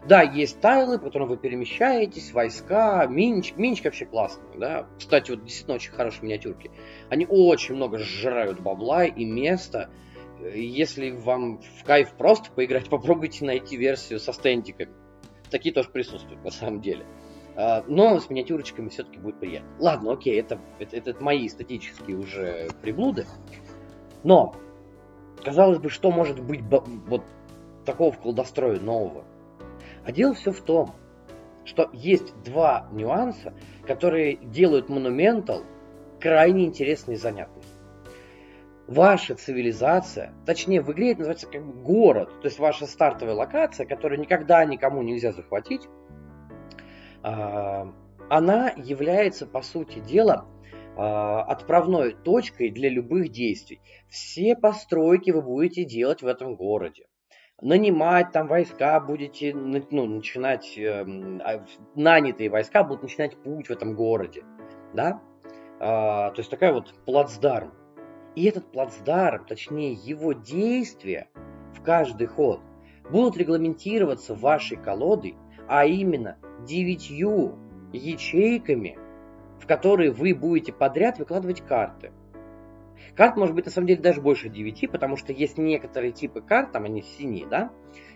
[0.06, 3.58] Да, есть тайлы, по которым вы перемещаетесь, войска, минчик.
[3.58, 4.88] Минчик вообще классный, да.
[4.98, 6.72] Кстати, вот действительно очень хорошие миниатюрки.
[7.10, 9.90] Они очень много сжирают бабла и места.
[10.54, 14.92] Если вам в кайф просто поиграть, попробуйте найти версию со стендиками.
[15.50, 17.06] Такие тоже присутствуют на самом деле.
[17.56, 19.70] А, но с миниатюрочками все-таки будет приятно.
[19.80, 23.26] Ладно, окей, это, это, это мои эстетические уже приблуды.
[24.24, 24.56] Но,
[25.44, 26.62] казалось бы, что может быть
[27.08, 27.24] вот
[27.86, 29.26] такого в колдострое нового?
[30.06, 30.94] А дело все в том,
[31.66, 33.54] что есть два нюанса,
[33.86, 35.66] которые делают Monumental
[36.20, 37.64] крайне интересной и занятной.
[38.88, 44.20] Ваша цивилизация, точнее в игре это называется как город, то есть ваша стартовая локация, которую
[44.20, 45.88] никогда никому нельзя захватить,
[47.22, 47.94] а,
[48.30, 50.46] она является, по сути дела,
[50.96, 53.82] а, отправной точкой для любых действий.
[54.08, 57.08] Все постройки вы будете делать в этом городе
[57.62, 61.06] нанимать там войска будете, ну, начинать, э,
[61.96, 64.44] нанятые войска будут начинать путь в этом городе,
[64.94, 65.22] да,
[65.80, 67.74] а, то есть такая вот плацдарм.
[68.38, 71.28] И этот плацдарм, точнее его действия
[71.74, 72.62] в каждый ход
[73.10, 75.36] будут регламентироваться вашей колодой,
[75.68, 77.58] а именно девятью
[77.94, 78.96] ячейками,
[79.60, 82.12] в которые вы будете подряд выкладывать карты.
[83.16, 86.72] Карт может быть на самом деле даже больше 9, потому что есть некоторые типы карт,
[86.72, 87.72] там они синие, да,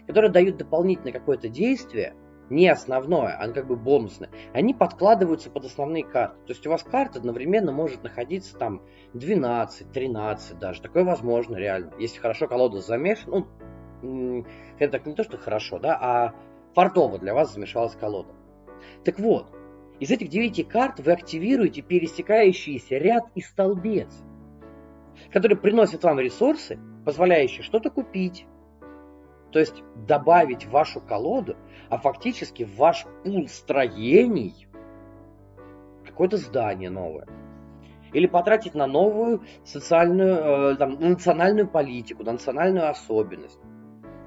[0.06, 2.14] которые дают дополнительное какое-то действие,
[2.52, 6.38] не основное, а как бы бонусное, они подкладываются под основные карты.
[6.46, 8.82] То есть у вас карта одновременно может находиться там
[9.14, 10.82] 12, 13 даже.
[10.82, 11.92] Такое возможно реально.
[11.98, 13.48] Если хорошо колода замешана,
[14.02, 14.46] ну,
[14.78, 16.34] это так не то, что хорошо, да, а
[16.76, 18.34] фартово для вас замешалась колода.
[19.04, 19.48] Так вот,
[20.00, 24.14] из этих 9 карт вы активируете пересекающийся ряд и столбец–
[25.30, 28.46] которые приносят вам ресурсы, позволяющие что-то купить,
[29.52, 31.56] то есть добавить в вашу колоду,
[31.90, 34.68] а фактически в ваш пул строений
[36.06, 37.28] какое-то здание новое.
[38.14, 43.60] Или потратить на новую социальную, э, там, национальную политику, на национальную особенность.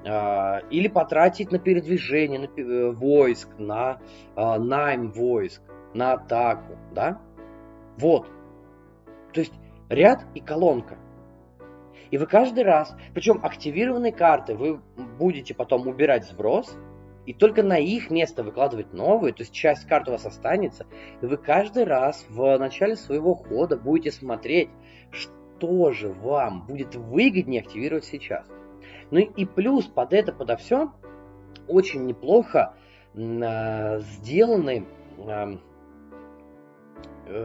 [0.05, 3.99] Э, или потратить на передвижение на, э, войск, на
[4.35, 5.61] э, найм войск,
[5.93, 6.77] на атаку.
[6.93, 7.19] Да?
[7.97, 8.27] Вот.
[9.33, 9.53] То есть
[9.89, 10.97] ряд и колонка.
[12.11, 14.79] И вы каждый раз, причем активированные карты, вы
[15.17, 16.77] будете потом убирать сброс,
[17.25, 20.85] и только на их место выкладывать новые, то есть часть карт у вас останется,
[21.21, 24.69] и вы каждый раз в начале своего хода будете смотреть,
[25.11, 28.45] что же вам будет выгоднее активировать сейчас.
[29.11, 30.91] Ну и плюс под это, подо все,
[31.67, 32.75] очень неплохо
[33.13, 34.85] э, сделаны
[35.17, 35.57] э,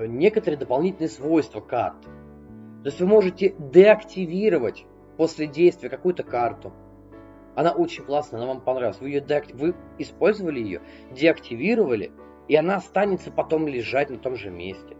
[0.06, 1.96] некоторые дополнительные свойства карт.
[2.82, 6.72] То есть вы можете деактивировать после действия какую-то карту.
[7.54, 9.00] Она очень классная, она вам понравилась.
[9.00, 9.56] Вы, ее деактив...
[9.56, 10.80] вы использовали ее,
[11.12, 12.10] деактивировали,
[12.48, 14.96] и она останется потом лежать на том же месте.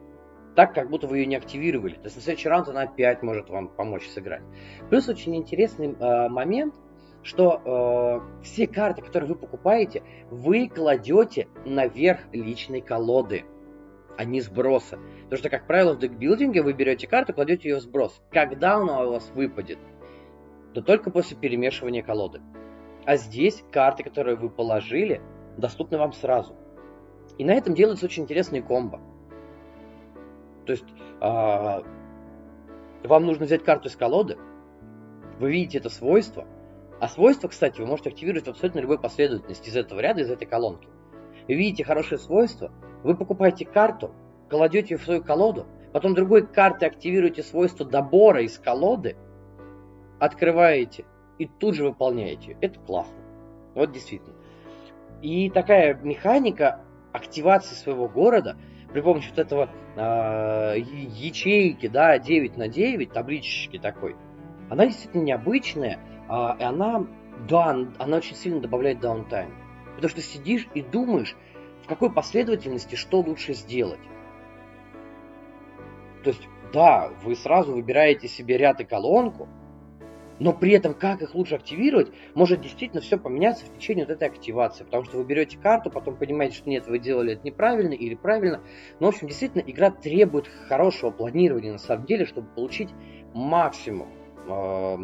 [0.57, 1.95] Так, как будто вы ее не активировали.
[1.95, 4.43] То есть на следующий раунд она опять может вам помочь сыграть.
[4.91, 6.74] Плюс очень интересный э, момент,
[7.22, 13.45] что э, все карты, которые вы покупаете, вы кладете наверх личной колоды
[14.20, 14.98] а не сброса.
[15.24, 18.20] Потому что, как правило, в декбилдинге вы берете карту, кладете ее в сброс.
[18.30, 19.78] Когда она у вас выпадет?
[20.74, 22.42] То только после перемешивания колоды.
[23.06, 25.22] А здесь карты, которые вы положили,
[25.56, 26.54] доступны вам сразу.
[27.38, 29.00] И на этом делается очень интересный комбо.
[30.66, 30.84] То есть
[31.22, 31.82] а,
[33.02, 34.36] вам нужно взять карту из колоды,
[35.38, 36.46] вы видите это свойство,
[37.00, 40.44] а свойство, кстати, вы можете активировать в абсолютно любой последовательности из этого ряда, из этой
[40.44, 40.88] колонки.
[41.48, 42.70] Вы видите хорошее свойство,
[43.03, 44.11] вы покупаете карту,
[44.48, 49.16] кладете ее в свою колоду, потом другой карты активируете свойство добора из колоды,
[50.18, 51.05] открываете
[51.38, 52.57] и тут же выполняете.
[52.61, 53.16] Это классно.
[53.74, 54.34] Вот действительно.
[55.22, 56.80] И такая механика
[57.12, 58.57] активации своего города
[58.92, 64.16] при помощи вот этого э, ячейки, да, 9 на 9, таблички такой,
[64.68, 65.98] она действительно необычная,
[66.28, 67.07] э, и она,
[67.48, 69.55] да, она очень сильно добавляет даунтайм.
[69.94, 71.36] Потому что сидишь и думаешь,
[71.91, 74.01] какой последовательности что лучше сделать.
[76.22, 79.49] То есть, да, вы сразу выбираете себе ряд и колонку,
[80.38, 84.28] но при этом, как их лучше активировать, может действительно все поменяться в течение вот этой
[84.28, 84.84] активации.
[84.84, 88.62] Потому что вы берете карту, потом понимаете, что нет, вы делали это неправильно или правильно.
[89.01, 92.88] Но, в общем, действительно, игра требует хорошего планирования на самом деле, чтобы получить
[93.34, 94.09] максимум
[94.49, 94.97] э,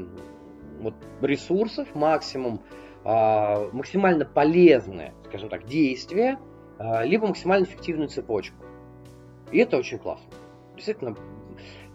[0.81, 2.63] вот, ресурсов, максимум
[3.05, 6.39] э, максимально полезные, скажем так, действия,
[6.79, 8.57] либо максимально эффективную цепочку.
[9.51, 10.29] И это очень классно.
[10.75, 11.17] Действительно,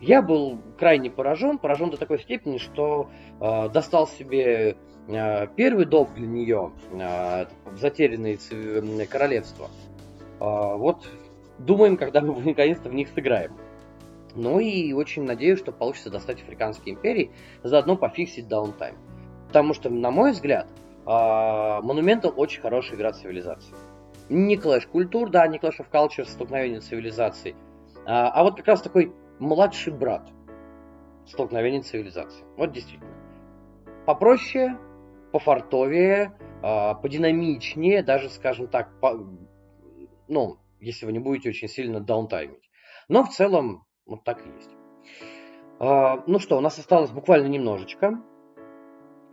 [0.02, 3.10] я был крайне поражен, поражен до такой степени, что
[3.40, 4.76] э, достал себе
[5.08, 9.70] э, первый доп для нее, э, затерянные королевства.
[10.40, 11.08] Э, вот
[11.60, 13.54] думаем, когда мы наконец-то в них сыграем.
[14.34, 18.96] Ну и очень надеюсь, что получится достать африканские империи, заодно пофиксить даунтайм.
[19.48, 20.68] Потому что, на мой взгляд,
[21.06, 23.76] э, Monumental очень хорошая игра цивилизации.
[24.32, 27.54] Не Clash культур, да, не Clash of Cultures, столкновение цивилизаций.
[28.06, 30.30] А, а вот как раз такой младший брат
[31.28, 32.46] столкновения цивилизации.
[32.56, 33.12] Вот действительно.
[34.06, 34.78] Попроще,
[35.34, 36.32] пофартовее,
[36.64, 39.20] а, подинамичнее, даже, скажем так, по,
[40.30, 42.72] ну, если вы не будете очень сильно даунтаймить.
[43.10, 44.72] Но в целом вот так и есть.
[45.78, 48.22] А, ну что, у нас осталось буквально немножечко.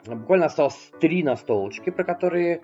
[0.04, 2.62] Буквально осталось три настолочки, про которые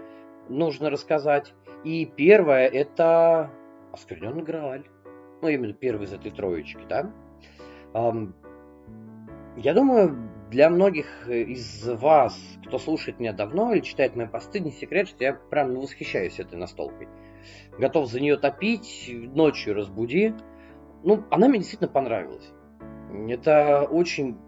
[0.48, 1.54] нужно рассказать.
[1.84, 3.50] И первое это
[3.92, 4.84] оскверненный Грааль.
[5.42, 7.12] Ну, именно первый из этой троечки, да?
[9.56, 14.70] Я думаю, для многих из вас, кто слушает меня давно или читает мои посты, не
[14.72, 17.08] секрет, что я прям восхищаюсь этой настолкой.
[17.78, 20.34] Готов за нее топить, ночью разбуди.
[21.04, 22.50] Ну, она мне действительно понравилась.
[23.28, 24.38] Это очень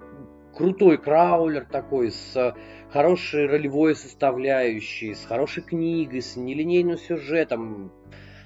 [0.57, 2.55] крутой краулер такой, с
[2.91, 7.93] хорошей ролевой составляющей, с хорошей книгой, с нелинейным сюжетом.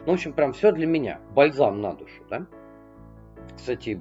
[0.01, 1.21] Ну, в общем, прям все для меня.
[1.35, 2.47] Бальзам на душу, да?
[3.57, 4.01] Кстати,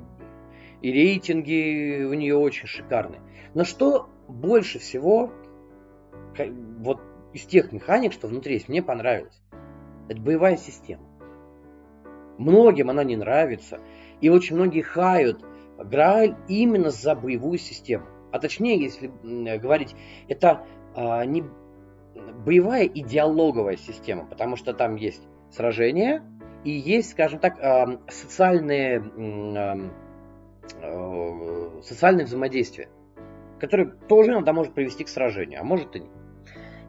[0.81, 3.21] и рейтинги у нее очень шикарные.
[3.53, 5.31] Но что больше всего
[6.79, 7.01] вот
[7.33, 9.41] из тех механик, что внутри есть, мне понравилось,
[10.07, 11.03] это боевая система.
[12.37, 13.79] Многим она не нравится,
[14.21, 15.43] и очень многие хают
[15.83, 18.05] Грааль именно за боевую систему.
[18.31, 19.11] А точнее, если
[19.57, 19.95] говорить,
[20.27, 20.65] это
[20.95, 21.43] а, не
[22.45, 25.21] боевая идеологовая система, потому что там есть
[25.51, 26.23] сражения
[26.63, 29.89] и есть, скажем так, а, социальные а,
[30.81, 32.89] Э, социальное взаимодействие,
[33.59, 36.11] которое тоже иногда может привести к сражению, а может и нет.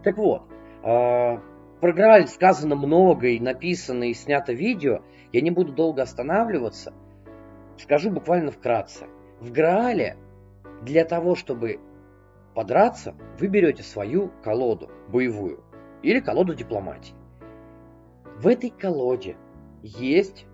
[0.05, 0.43] Так вот,
[0.83, 1.39] э,
[1.81, 5.03] про Грааль сказано много и написано, и снято видео.
[5.33, 6.93] Я не буду долго останавливаться.
[7.83, 9.07] Скажу буквально вкратце.
[9.41, 10.19] В Граале
[10.83, 11.81] для того, чтобы
[12.55, 15.65] подраться, вы берете свою колоду боевую
[16.03, 17.15] или колоду дипломатии.
[18.37, 19.37] В этой колоде
[19.83, 20.47] есть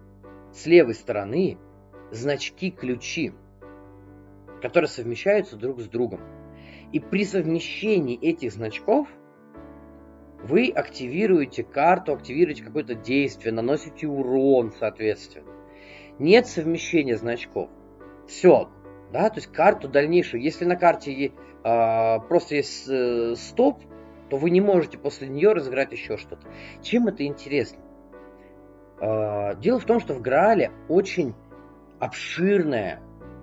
[0.53, 1.59] с левой стороны
[2.12, 3.33] значки-ключи,
[4.62, 6.20] которые совмещаются друг с другом.
[6.93, 9.09] И при совмещении этих значков
[10.45, 15.56] вы активируете карту, активируете какое-то действие, наносите урон, соответственно.
[16.19, 17.69] Нет совмещения значков.
[18.27, 18.69] Все.
[19.12, 20.43] Да, то есть карту дальнейшую.
[20.43, 21.31] Если на карте э,
[22.29, 23.81] просто есть э, стоп,
[24.29, 26.47] то вы не можете после нее разыграть еще что-то.
[26.83, 27.79] Чем это интересно?
[29.01, 31.35] Э, дело в том, что в Граале очень
[32.01, 33.01] обширная,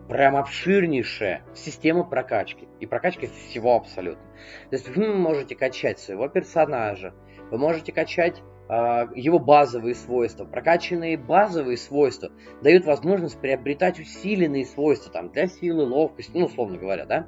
[0.10, 2.68] прям обширнейшая система прокачки.
[2.80, 4.24] И прокачки всего абсолютно.
[4.70, 7.14] То есть вы можете качать своего персонажа,
[7.52, 10.46] вы можете качать его базовые свойства.
[10.46, 17.06] Прокачанные базовые свойства дают возможность приобретать усиленные свойства там, для силы, ловкости, ну, условно говоря,
[17.06, 17.28] да,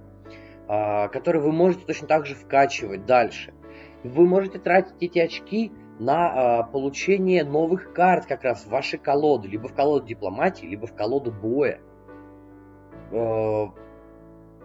[0.67, 3.53] э, которые вы можете точно так же вкачивать дальше.
[4.03, 9.49] Вы можете тратить эти очки на э, получение новых карт как раз в вашей колоды,
[9.49, 11.81] либо в колоду дипломатии, либо в колоду боя.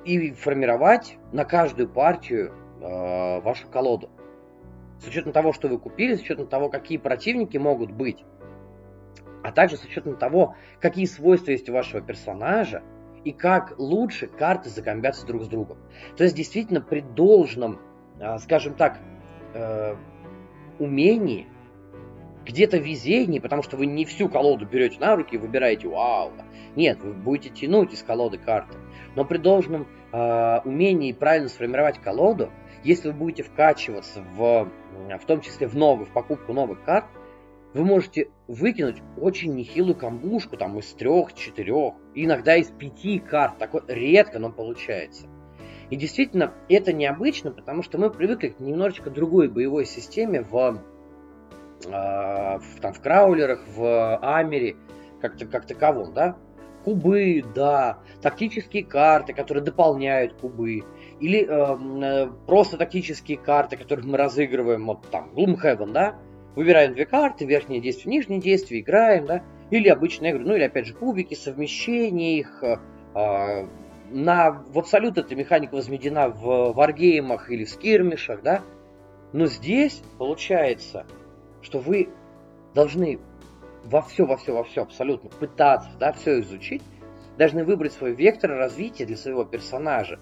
[0.05, 4.09] И формировать на каждую партию вашу колоду.
[5.01, 8.25] С учетом того, что вы купили, с учетом того, какие противники могут быть,
[9.43, 12.83] а также с учетом того, какие свойства есть у вашего персонажа,
[13.25, 15.79] и как лучше карты закомбятся друг с другом.
[16.17, 17.79] То есть действительно при должном,
[18.39, 18.99] скажем так,
[20.79, 21.47] умении,
[22.47, 26.33] где-то везении, потому что вы не всю колоду берете на руки и выбираете вау.
[26.77, 28.77] Нет, вы будете тянуть из колоды карты.
[29.15, 32.51] Но при должном э, умении правильно сформировать колоду,
[32.85, 34.71] если вы будете вкачиваться в,
[35.19, 37.07] в том числе в новую, в покупку новых карт,
[37.73, 43.59] вы можете выкинуть очень нехилую камбушку, там из трех, четырех, иногда из пяти карт.
[43.59, 45.27] Такое редко, но получается.
[45.91, 50.81] И действительно, это необычно, потому что мы привыкли к немножечко другой боевой системе в,
[51.87, 54.77] э, в, там, в краулерах, в Амере,
[55.21, 56.37] как, как таковом, да?
[56.85, 60.85] Кубы, да, тактические карты, которые дополняют кубы,
[61.21, 66.19] или э, э, просто тактические карты, которые мы разыгрываем, вот там, Gloomhaven, да,
[66.57, 70.87] Выбираем две карты, верхнее действие, нижнее действие, играем, да, или обычные игры, ну или опять
[70.87, 73.67] же кубики, совмещение их, э,
[74.11, 78.63] на, в абсолют эта механика возмедена в варгеймах или в скирмишах, да,
[79.33, 81.07] но здесь получается,
[81.63, 82.09] что вы
[82.75, 83.21] должны
[83.85, 86.83] во все, во все, во все абсолютно пытаться, да, все изучить,
[87.39, 90.19] должны выбрать свой вектор развития для своего персонажа.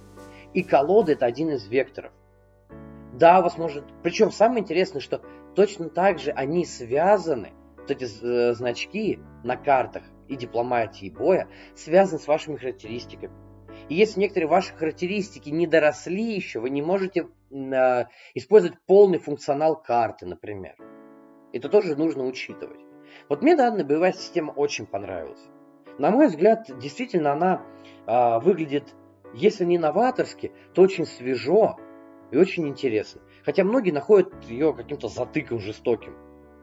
[0.59, 2.11] И колода это один из векторов.
[3.12, 3.84] Да, вас может...
[4.02, 5.22] Причем самое интересное, что
[5.54, 11.46] точно так же они связаны, вот эти э, значки на картах и дипломатии и боя,
[11.76, 13.32] связаны с вашими характеристиками.
[13.88, 19.80] И если некоторые ваши характеристики не доросли еще, вы не можете э, использовать полный функционал
[19.80, 20.74] карты, например.
[21.52, 22.80] Это тоже нужно учитывать.
[23.28, 25.46] Вот мне данная боевая система очень понравилась.
[26.00, 27.62] На мой взгляд, действительно она
[28.09, 28.96] э, выглядит,
[29.34, 31.76] если не новаторски, то очень свежо
[32.30, 33.20] и очень интересно.
[33.44, 36.14] Хотя многие находят ее каким-то затыком жестоким.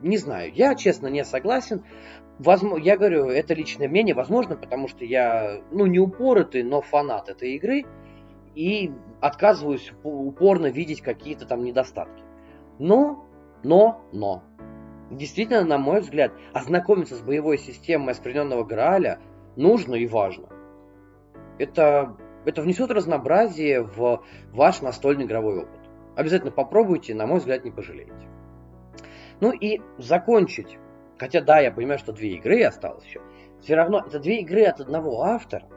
[0.01, 1.84] Не знаю, я честно не согласен.
[2.38, 7.30] Возможно, я говорю, это личное мнение, возможно, потому что я, ну, не упоротый, но фанат
[7.30, 7.86] этой игры
[8.55, 8.91] и
[9.22, 12.24] отказываюсь упорно видеть какие-то там недостатки.
[12.78, 13.26] Но,
[13.63, 14.43] но, но,
[15.11, 19.20] действительно, на мой взгляд, ознакомиться с боевой системой оскверненного Грааля
[19.55, 20.49] нужно и важно.
[21.57, 25.80] Это, это внесет разнообразие в ваш настольный игровой опыт.
[26.16, 28.14] Обязательно попробуйте, на мой взгляд, не пожалеете.
[29.41, 30.78] Ну и закончить.
[31.18, 33.22] Хотя да, я понимаю, что две игры осталось еще.
[33.62, 35.68] Все равно это две игры от одного автора.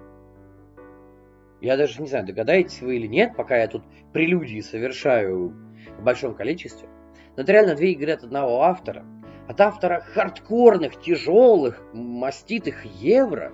[1.60, 5.54] Я даже не знаю, догадаетесь вы или нет, пока я тут прелюдии совершаю
[5.98, 6.88] в большом количестве.
[7.36, 9.04] Но это реально две игры от одного автора.
[9.48, 13.52] От автора хардкорных, тяжелых, маститых евро.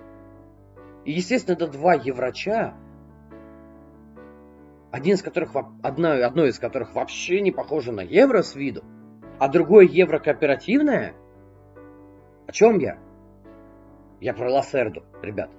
[1.05, 2.75] И, естественно, это два еврача,
[4.95, 8.81] один из которых, одно, одно из которых вообще не похоже на евро с виду,
[9.39, 11.15] а другое евро кооперативное.
[12.47, 12.97] О чем я?
[14.21, 15.49] Я про Лассерду, ребят.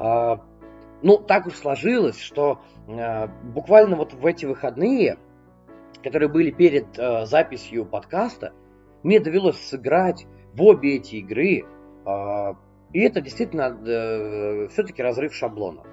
[0.00, 0.44] А,
[1.02, 5.18] ну, так уж сложилось, что а, буквально вот в эти выходные,
[6.02, 8.54] которые были перед а, записью подкаста,
[9.04, 11.64] мне довелось сыграть в обе эти игры.
[12.04, 12.56] А,
[12.92, 15.84] и это действительно а, все-таки разрыв шаблона.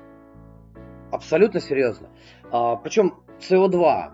[1.12, 2.10] Абсолютно серьезно.
[2.52, 4.12] А, причем CO2,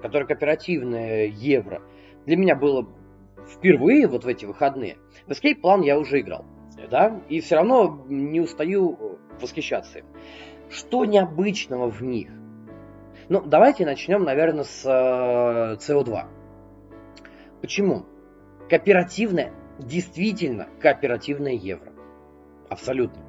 [0.00, 1.82] который кооперативное евро,
[2.26, 2.88] для меня было
[3.46, 4.96] впервые вот в эти выходные.
[5.26, 6.44] В Escape Plan я уже играл,
[6.90, 10.06] да, и все равно не устаю восхищаться им.
[10.70, 12.30] Что необычного в них?
[13.28, 16.26] Ну, давайте начнем, наверное, с э, CO2.
[17.60, 18.04] Почему?
[18.68, 21.92] Кооперативное, действительно кооперативное евро.
[22.68, 23.22] Абсолютно.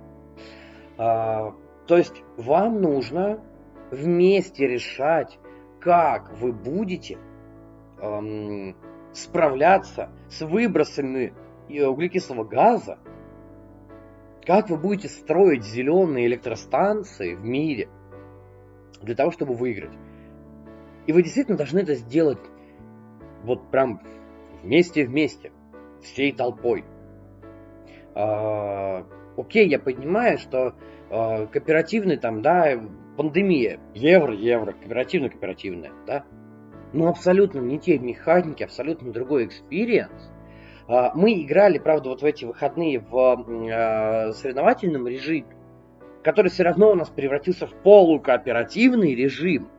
[0.97, 1.53] А,
[1.87, 3.39] то есть вам нужно
[3.95, 5.39] вместе решать,
[5.79, 7.17] как вы будете
[7.99, 8.75] эм,
[9.13, 11.33] справляться с выбросами
[11.69, 12.99] э, углекислого газа,
[14.45, 17.89] как вы будете строить зеленые электростанции в мире
[19.01, 19.93] для того, чтобы выиграть.
[21.07, 22.39] И вы действительно должны это сделать
[23.43, 24.01] вот прям
[24.63, 25.51] вместе-вместе,
[26.01, 26.83] всей толпой.
[28.13, 29.05] А,
[29.37, 30.75] окей, я понимаю, что
[31.09, 32.79] а, кооперативный там, да,
[33.15, 36.25] пандемия, евро, евро, кооперативно, кооперативное, да,
[36.93, 40.31] но абсолютно не те механики, абсолютно другой experience.
[40.87, 45.47] А, мы играли, правда, вот в эти выходные в а, соревновательном режиме,
[46.23, 49.69] который все равно у нас превратился в полукооперативный режим.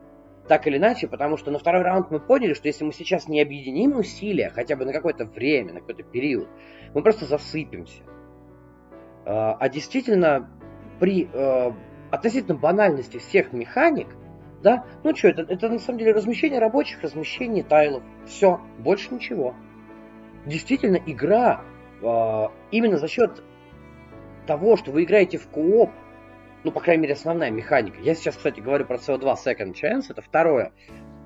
[0.47, 3.41] Так или иначе, потому что на второй раунд мы поняли, что если мы сейчас не
[3.41, 6.47] объединим усилия, хотя бы на какое-то время, на какой-то период,
[6.93, 8.01] мы просто засыпемся.
[9.25, 10.49] А действительно,
[11.01, 11.71] при э,
[12.11, 14.07] относительно банальности всех механик,
[14.61, 18.03] да, ну что, это, это на самом деле размещение рабочих, размещение тайлов.
[18.25, 19.53] Все, больше ничего.
[20.45, 21.61] Действительно, игра
[22.01, 23.43] э, именно за счет
[24.47, 25.91] того, что вы играете в кооп,
[26.63, 27.99] ну, по крайней мере, основная механика.
[28.01, 30.71] Я сейчас, кстати, говорю про CO2 Second Chance, это второе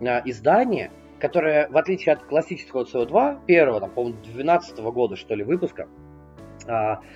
[0.02, 5.36] э, издание, которое, в отличие от классического CO2, первого, там, по-моему, 12 -го года, что
[5.36, 5.88] ли, выпуска,
[6.68, 6.72] э,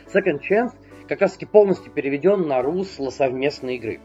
[0.07, 0.74] Second Chance
[1.08, 3.99] как раз таки полностью переведен на русло совместной игры.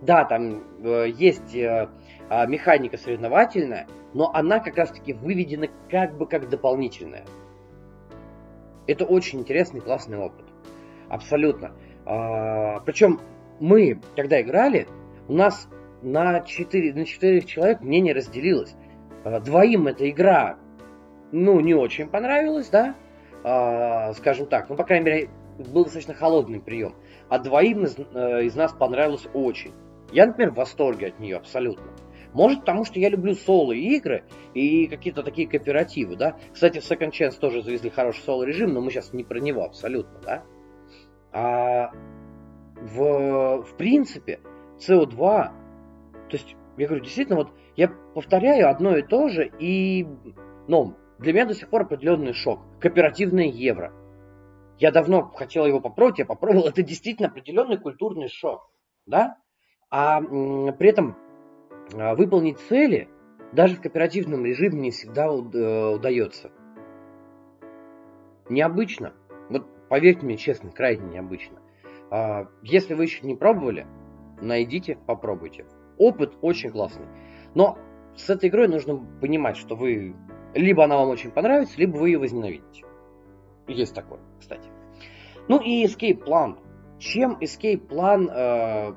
[0.00, 1.88] Да, там э, есть э,
[2.28, 7.24] э, механика соревновательная, но она как раз таки выведена как бы как дополнительная.
[8.86, 10.46] Это очень интересный, классный опыт.
[11.08, 11.72] Абсолютно.
[12.04, 13.20] А, причем
[13.60, 14.88] мы, когда играли,
[15.28, 15.68] у нас
[16.02, 18.74] на 4, на 4 человек мнение разделилось.
[19.24, 20.56] А, двоим эта игра,
[21.30, 22.96] ну, не очень понравилась, да,
[23.44, 24.68] а, скажем так.
[24.68, 26.94] Ну, по крайней мере, был достаточно холодный прием.
[27.28, 29.72] А двоим из, э, из нас понравилось очень.
[30.12, 31.92] Я, например, в восторге от нее абсолютно.
[32.34, 34.24] Может, потому что я люблю соло-игры
[34.54, 36.36] и какие-то такие кооперативы, да.
[36.52, 40.18] Кстати, в Second Chance тоже завезли хороший соло-режим, но мы сейчас не про него абсолютно,
[40.22, 40.42] да.
[41.32, 41.92] А
[42.76, 44.40] в, в принципе,
[44.78, 45.52] CO2, то
[46.30, 50.06] есть, я говорю, действительно, вот я повторяю одно и то же, и,
[50.68, 52.60] ну, для меня до сих пор определенный шок.
[52.80, 53.92] Кооперативное евро.
[54.82, 56.66] Я давно хотел его попробовать, я попробовал.
[56.66, 58.68] Это действительно определенный культурный шок.
[59.06, 59.36] Да?
[59.90, 61.16] А при этом
[61.94, 63.08] а, выполнить цели
[63.52, 66.50] даже в кооперативном режиме не всегда э, удается.
[68.48, 69.12] Необычно.
[69.50, 71.60] Вот поверьте мне честно, крайне необычно.
[72.10, 73.86] А, если вы еще не пробовали,
[74.40, 75.64] найдите, попробуйте.
[75.96, 77.06] Опыт очень классный.
[77.54, 77.78] Но
[78.16, 80.16] с этой игрой нужно понимать, что вы
[80.54, 82.84] либо она вам очень понравится, либо вы ее возненавидите.
[83.72, 84.68] Есть такое, кстати.
[85.48, 86.58] Ну и Escape Plan.
[86.98, 88.94] Чем Escape Plan э,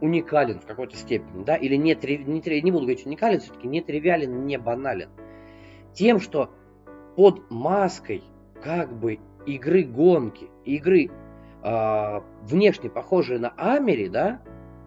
[0.00, 4.44] уникален в какой-то степени, да, или не, не, не буду говорить уникален, все-таки не тривиален,
[4.46, 5.10] не банален.
[5.92, 6.50] Тем, что
[7.16, 8.22] под маской
[8.62, 11.10] как бы игры гонки, игры
[11.62, 14.40] э, внешне похожие на Амери, да,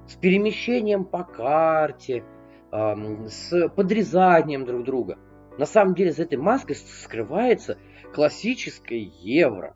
[0.08, 2.24] с перемещением по карте,
[2.72, 5.18] э, с подрезанием друг друга.
[5.58, 7.78] На самом деле за этой маской скрывается
[8.18, 9.76] классическое евро.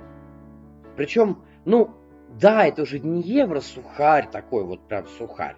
[0.98, 1.92] Причем, ну,
[2.40, 5.58] да, это уже не евро-сухарь такой, вот прям сухарь.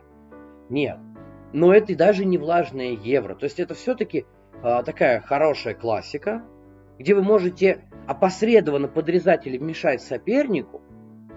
[0.68, 0.98] Нет.
[1.54, 3.36] Но это даже не влажное евро.
[3.36, 4.26] То есть это все-таки
[4.62, 6.44] э, такая хорошая классика,
[7.00, 10.82] где вы можете опосредованно подрезать или мешать сопернику,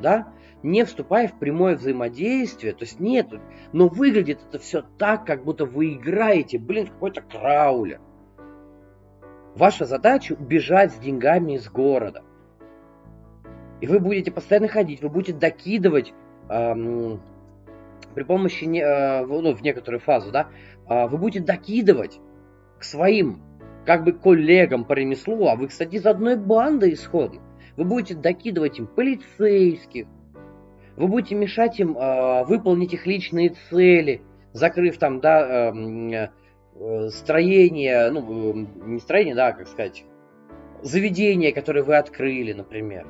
[0.03, 0.33] да,
[0.65, 2.73] не вступая в прямое взаимодействие.
[2.73, 3.29] То есть нет,
[3.73, 8.01] но выглядит это все так, как будто вы играете, блин, какой-то краулер.
[9.57, 12.23] Ваша задача убежать с деньгами из города.
[13.81, 16.13] И вы будете постоянно ходить, вы будете докидывать
[16.51, 17.23] эм,
[18.15, 20.49] при помощи, э, ну, в некоторую фазу, да,
[20.89, 22.21] э, вы будете докидывать
[22.79, 23.41] к своим,
[23.87, 27.41] как бы, коллегам по ремеслу, а вы, кстати, из одной банды исходно.
[27.79, 30.07] Вы будете докидывать им полицейских,
[30.97, 34.21] вы будете мешать им э, выполнить их личные цели,
[34.53, 36.29] закрыв там, да, э,
[37.11, 40.05] строение, ну, э, не строение, да, как сказать,
[40.83, 43.07] заведение, которое вы открыли, например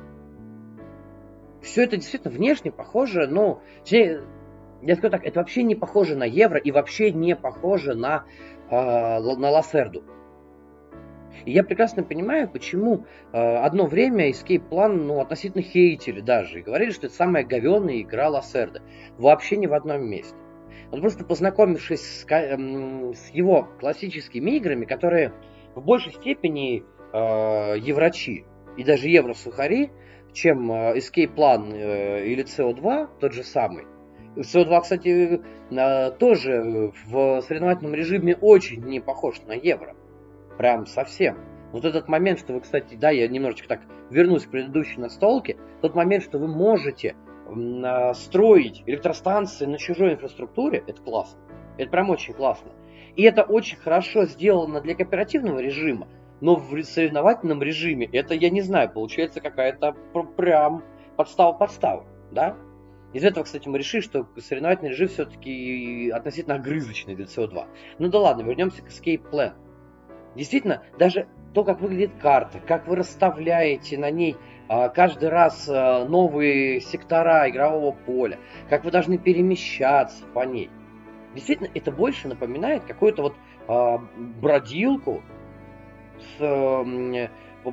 [1.67, 3.59] все это действительно внешне похоже, ну,
[3.89, 8.25] я скажу так, это вообще не похоже на евро и вообще не похоже на,
[8.69, 10.03] э, на Лассерду.
[11.45, 16.63] И я прекрасно понимаю, почему э, одно время Escape Plan ну, относительно хейтили даже и
[16.63, 18.81] говорили, что это самая говенная игра Лассерда.
[19.17, 20.35] Вообще ни в одном месте.
[20.91, 22.55] Вот просто познакомившись с, э,
[23.13, 25.33] с его классическими играми, которые
[25.75, 28.45] в большей степени э, еврочи
[28.77, 29.91] и даже евросухари,
[30.33, 33.85] чем э, Escape Plan э, или CO2, тот же самый.
[34.35, 39.95] CO2, кстати, э, тоже в соревновательном режиме очень не похож на евро.
[40.57, 41.37] Прям совсем.
[41.71, 45.95] Вот этот момент, что вы, кстати, да, я немножечко так вернусь к предыдущей настолке, тот
[45.95, 47.15] момент, что вы можете
[48.13, 51.39] строить электростанции на чужой инфраструктуре, это классно.
[51.77, 52.71] Это прям очень классно.
[53.15, 56.07] И это очень хорошо сделано для кооперативного режима,
[56.39, 59.95] но в соревновательном режиме это, я не знаю, получается какая-то
[60.35, 60.83] прям
[61.15, 62.55] подстава-подстава, да?
[63.13, 67.65] Из этого, кстати, мы решили, что соревновательный режим все-таки относительно огрызочный для CO2.
[67.97, 69.53] Ну да ладно, вернемся к Escape Plan.
[70.35, 74.37] Действительно, даже то, как выглядит карта, как вы расставляете на ней а,
[74.67, 78.39] каждый раз а, новые сектора игрового поля,
[78.69, 80.69] как вы должны перемещаться по ней.
[81.33, 83.35] Действительно, это больше напоминает какую-то вот
[83.67, 83.99] а,
[84.41, 85.23] бродилку
[86.19, 87.29] с э,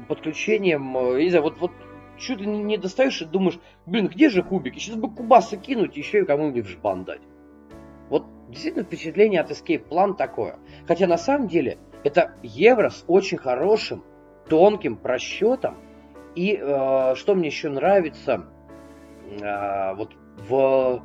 [0.08, 1.72] подключением, э, не знаю, вот, вот
[2.18, 4.78] чуть ли не достаешь и думаешь, блин, где же кубики?
[4.78, 7.22] Сейчас бы кубасы кинуть, еще и кому-нибудь в жбан дать.
[8.10, 10.58] Вот действительно впечатление от Escape Plan такое.
[10.86, 14.04] Хотя на самом деле это евро с очень хорошим,
[14.48, 15.76] тонким просчетом.
[16.34, 18.46] И э, что мне еще нравится,
[19.40, 20.14] э, вот
[20.48, 21.02] в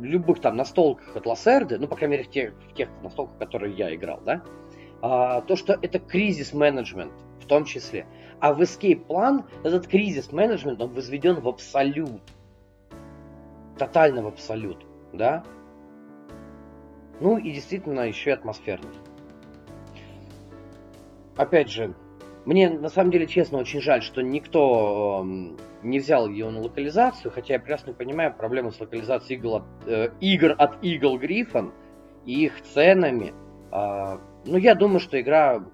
[0.00, 3.74] любых там настолках от Лассерды, ну, по крайней мере, в тех, в тех настолках, которые
[3.74, 4.42] я играл, да,
[5.02, 8.06] а, то, что это кризис-менеджмент в том числе.
[8.40, 12.22] А в Escape Plan этот кризис-менеджмент, он возведен в абсолют.
[13.78, 15.44] Тотально в абсолют, да?
[17.20, 18.90] Ну и действительно еще и атмосферный.
[21.36, 21.94] Опять же,
[22.50, 27.30] Мне, на самом деле, честно, очень жаль, что никто э, не взял ее на локализацию,
[27.30, 31.70] хотя я прекрасно понимаю проблему с локализацией игр от, э, игр от Eagle Griffin
[32.26, 33.34] и их ценами.
[33.70, 35.64] Э, ну, я думаю, что игра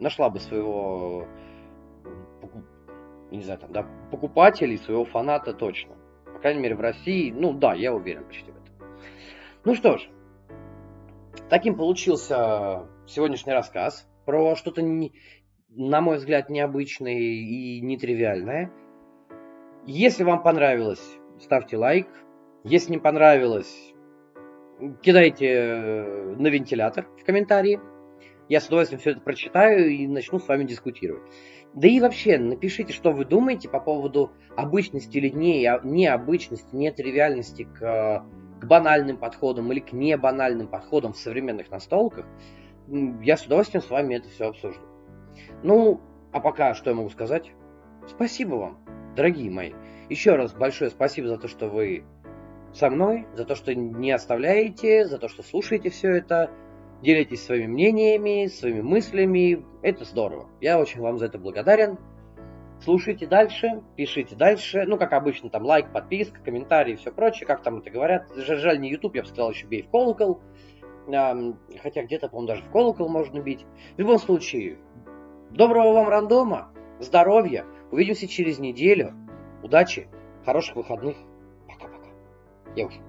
[0.00, 1.26] нашла бы своего
[3.30, 5.94] не знаю, там, да, покупателей, своего фаната точно.
[6.26, 8.98] По крайней мере, в России, ну да, я уверен почти в этом.
[9.64, 10.06] Ну что ж,
[11.48, 14.82] таким получился сегодняшний рассказ про что-то,
[15.78, 18.72] на мой взгляд, необычное и нетривиальное.
[19.86, 22.08] Если вам понравилось, ставьте лайк.
[22.64, 23.94] Если не понравилось,
[25.02, 27.80] кидайте э, на вентилятор в комментарии.
[28.48, 31.22] Я с удовольствием все это прочитаю и начну с вами дискутировать.
[31.74, 38.24] Да и вообще, напишите, что вы думаете по поводу обычности или не, необычности, нетривиальности к,
[38.60, 42.26] к банальным подходам или к небанальным подходам в современных настолках.
[43.22, 44.80] Я с удовольствием с вами это все обсужу.
[45.62, 46.00] Ну,
[46.32, 47.52] а пока что я могу сказать?
[48.06, 48.78] Спасибо вам,
[49.16, 49.72] дорогие мои.
[50.08, 52.04] Еще раз большое спасибо за то, что вы
[52.72, 56.50] со мной, за то, что не оставляете, за то, что слушаете все это
[57.02, 59.64] делитесь своими мнениями, своими мыслями.
[59.82, 60.48] Это здорово.
[60.60, 61.98] Я очень вам за это благодарен.
[62.80, 64.84] Слушайте дальше, пишите дальше.
[64.86, 67.46] Ну, как обычно, там лайк, подписка, комментарии и все прочее.
[67.46, 68.30] Как там это говорят.
[68.36, 70.40] Жаль, не YouTube, я бы сказал, еще бей в колокол.
[71.06, 73.64] Хотя где-то, по-моему, даже в колокол можно бить.
[73.96, 74.78] В любом случае,
[75.50, 77.64] доброго вам рандома, здоровья.
[77.90, 79.14] Увидимся через неделю.
[79.62, 80.08] Удачи,
[80.44, 81.16] хороших выходных.
[81.66, 82.08] Пока-пока.
[82.76, 83.02] Я ушел.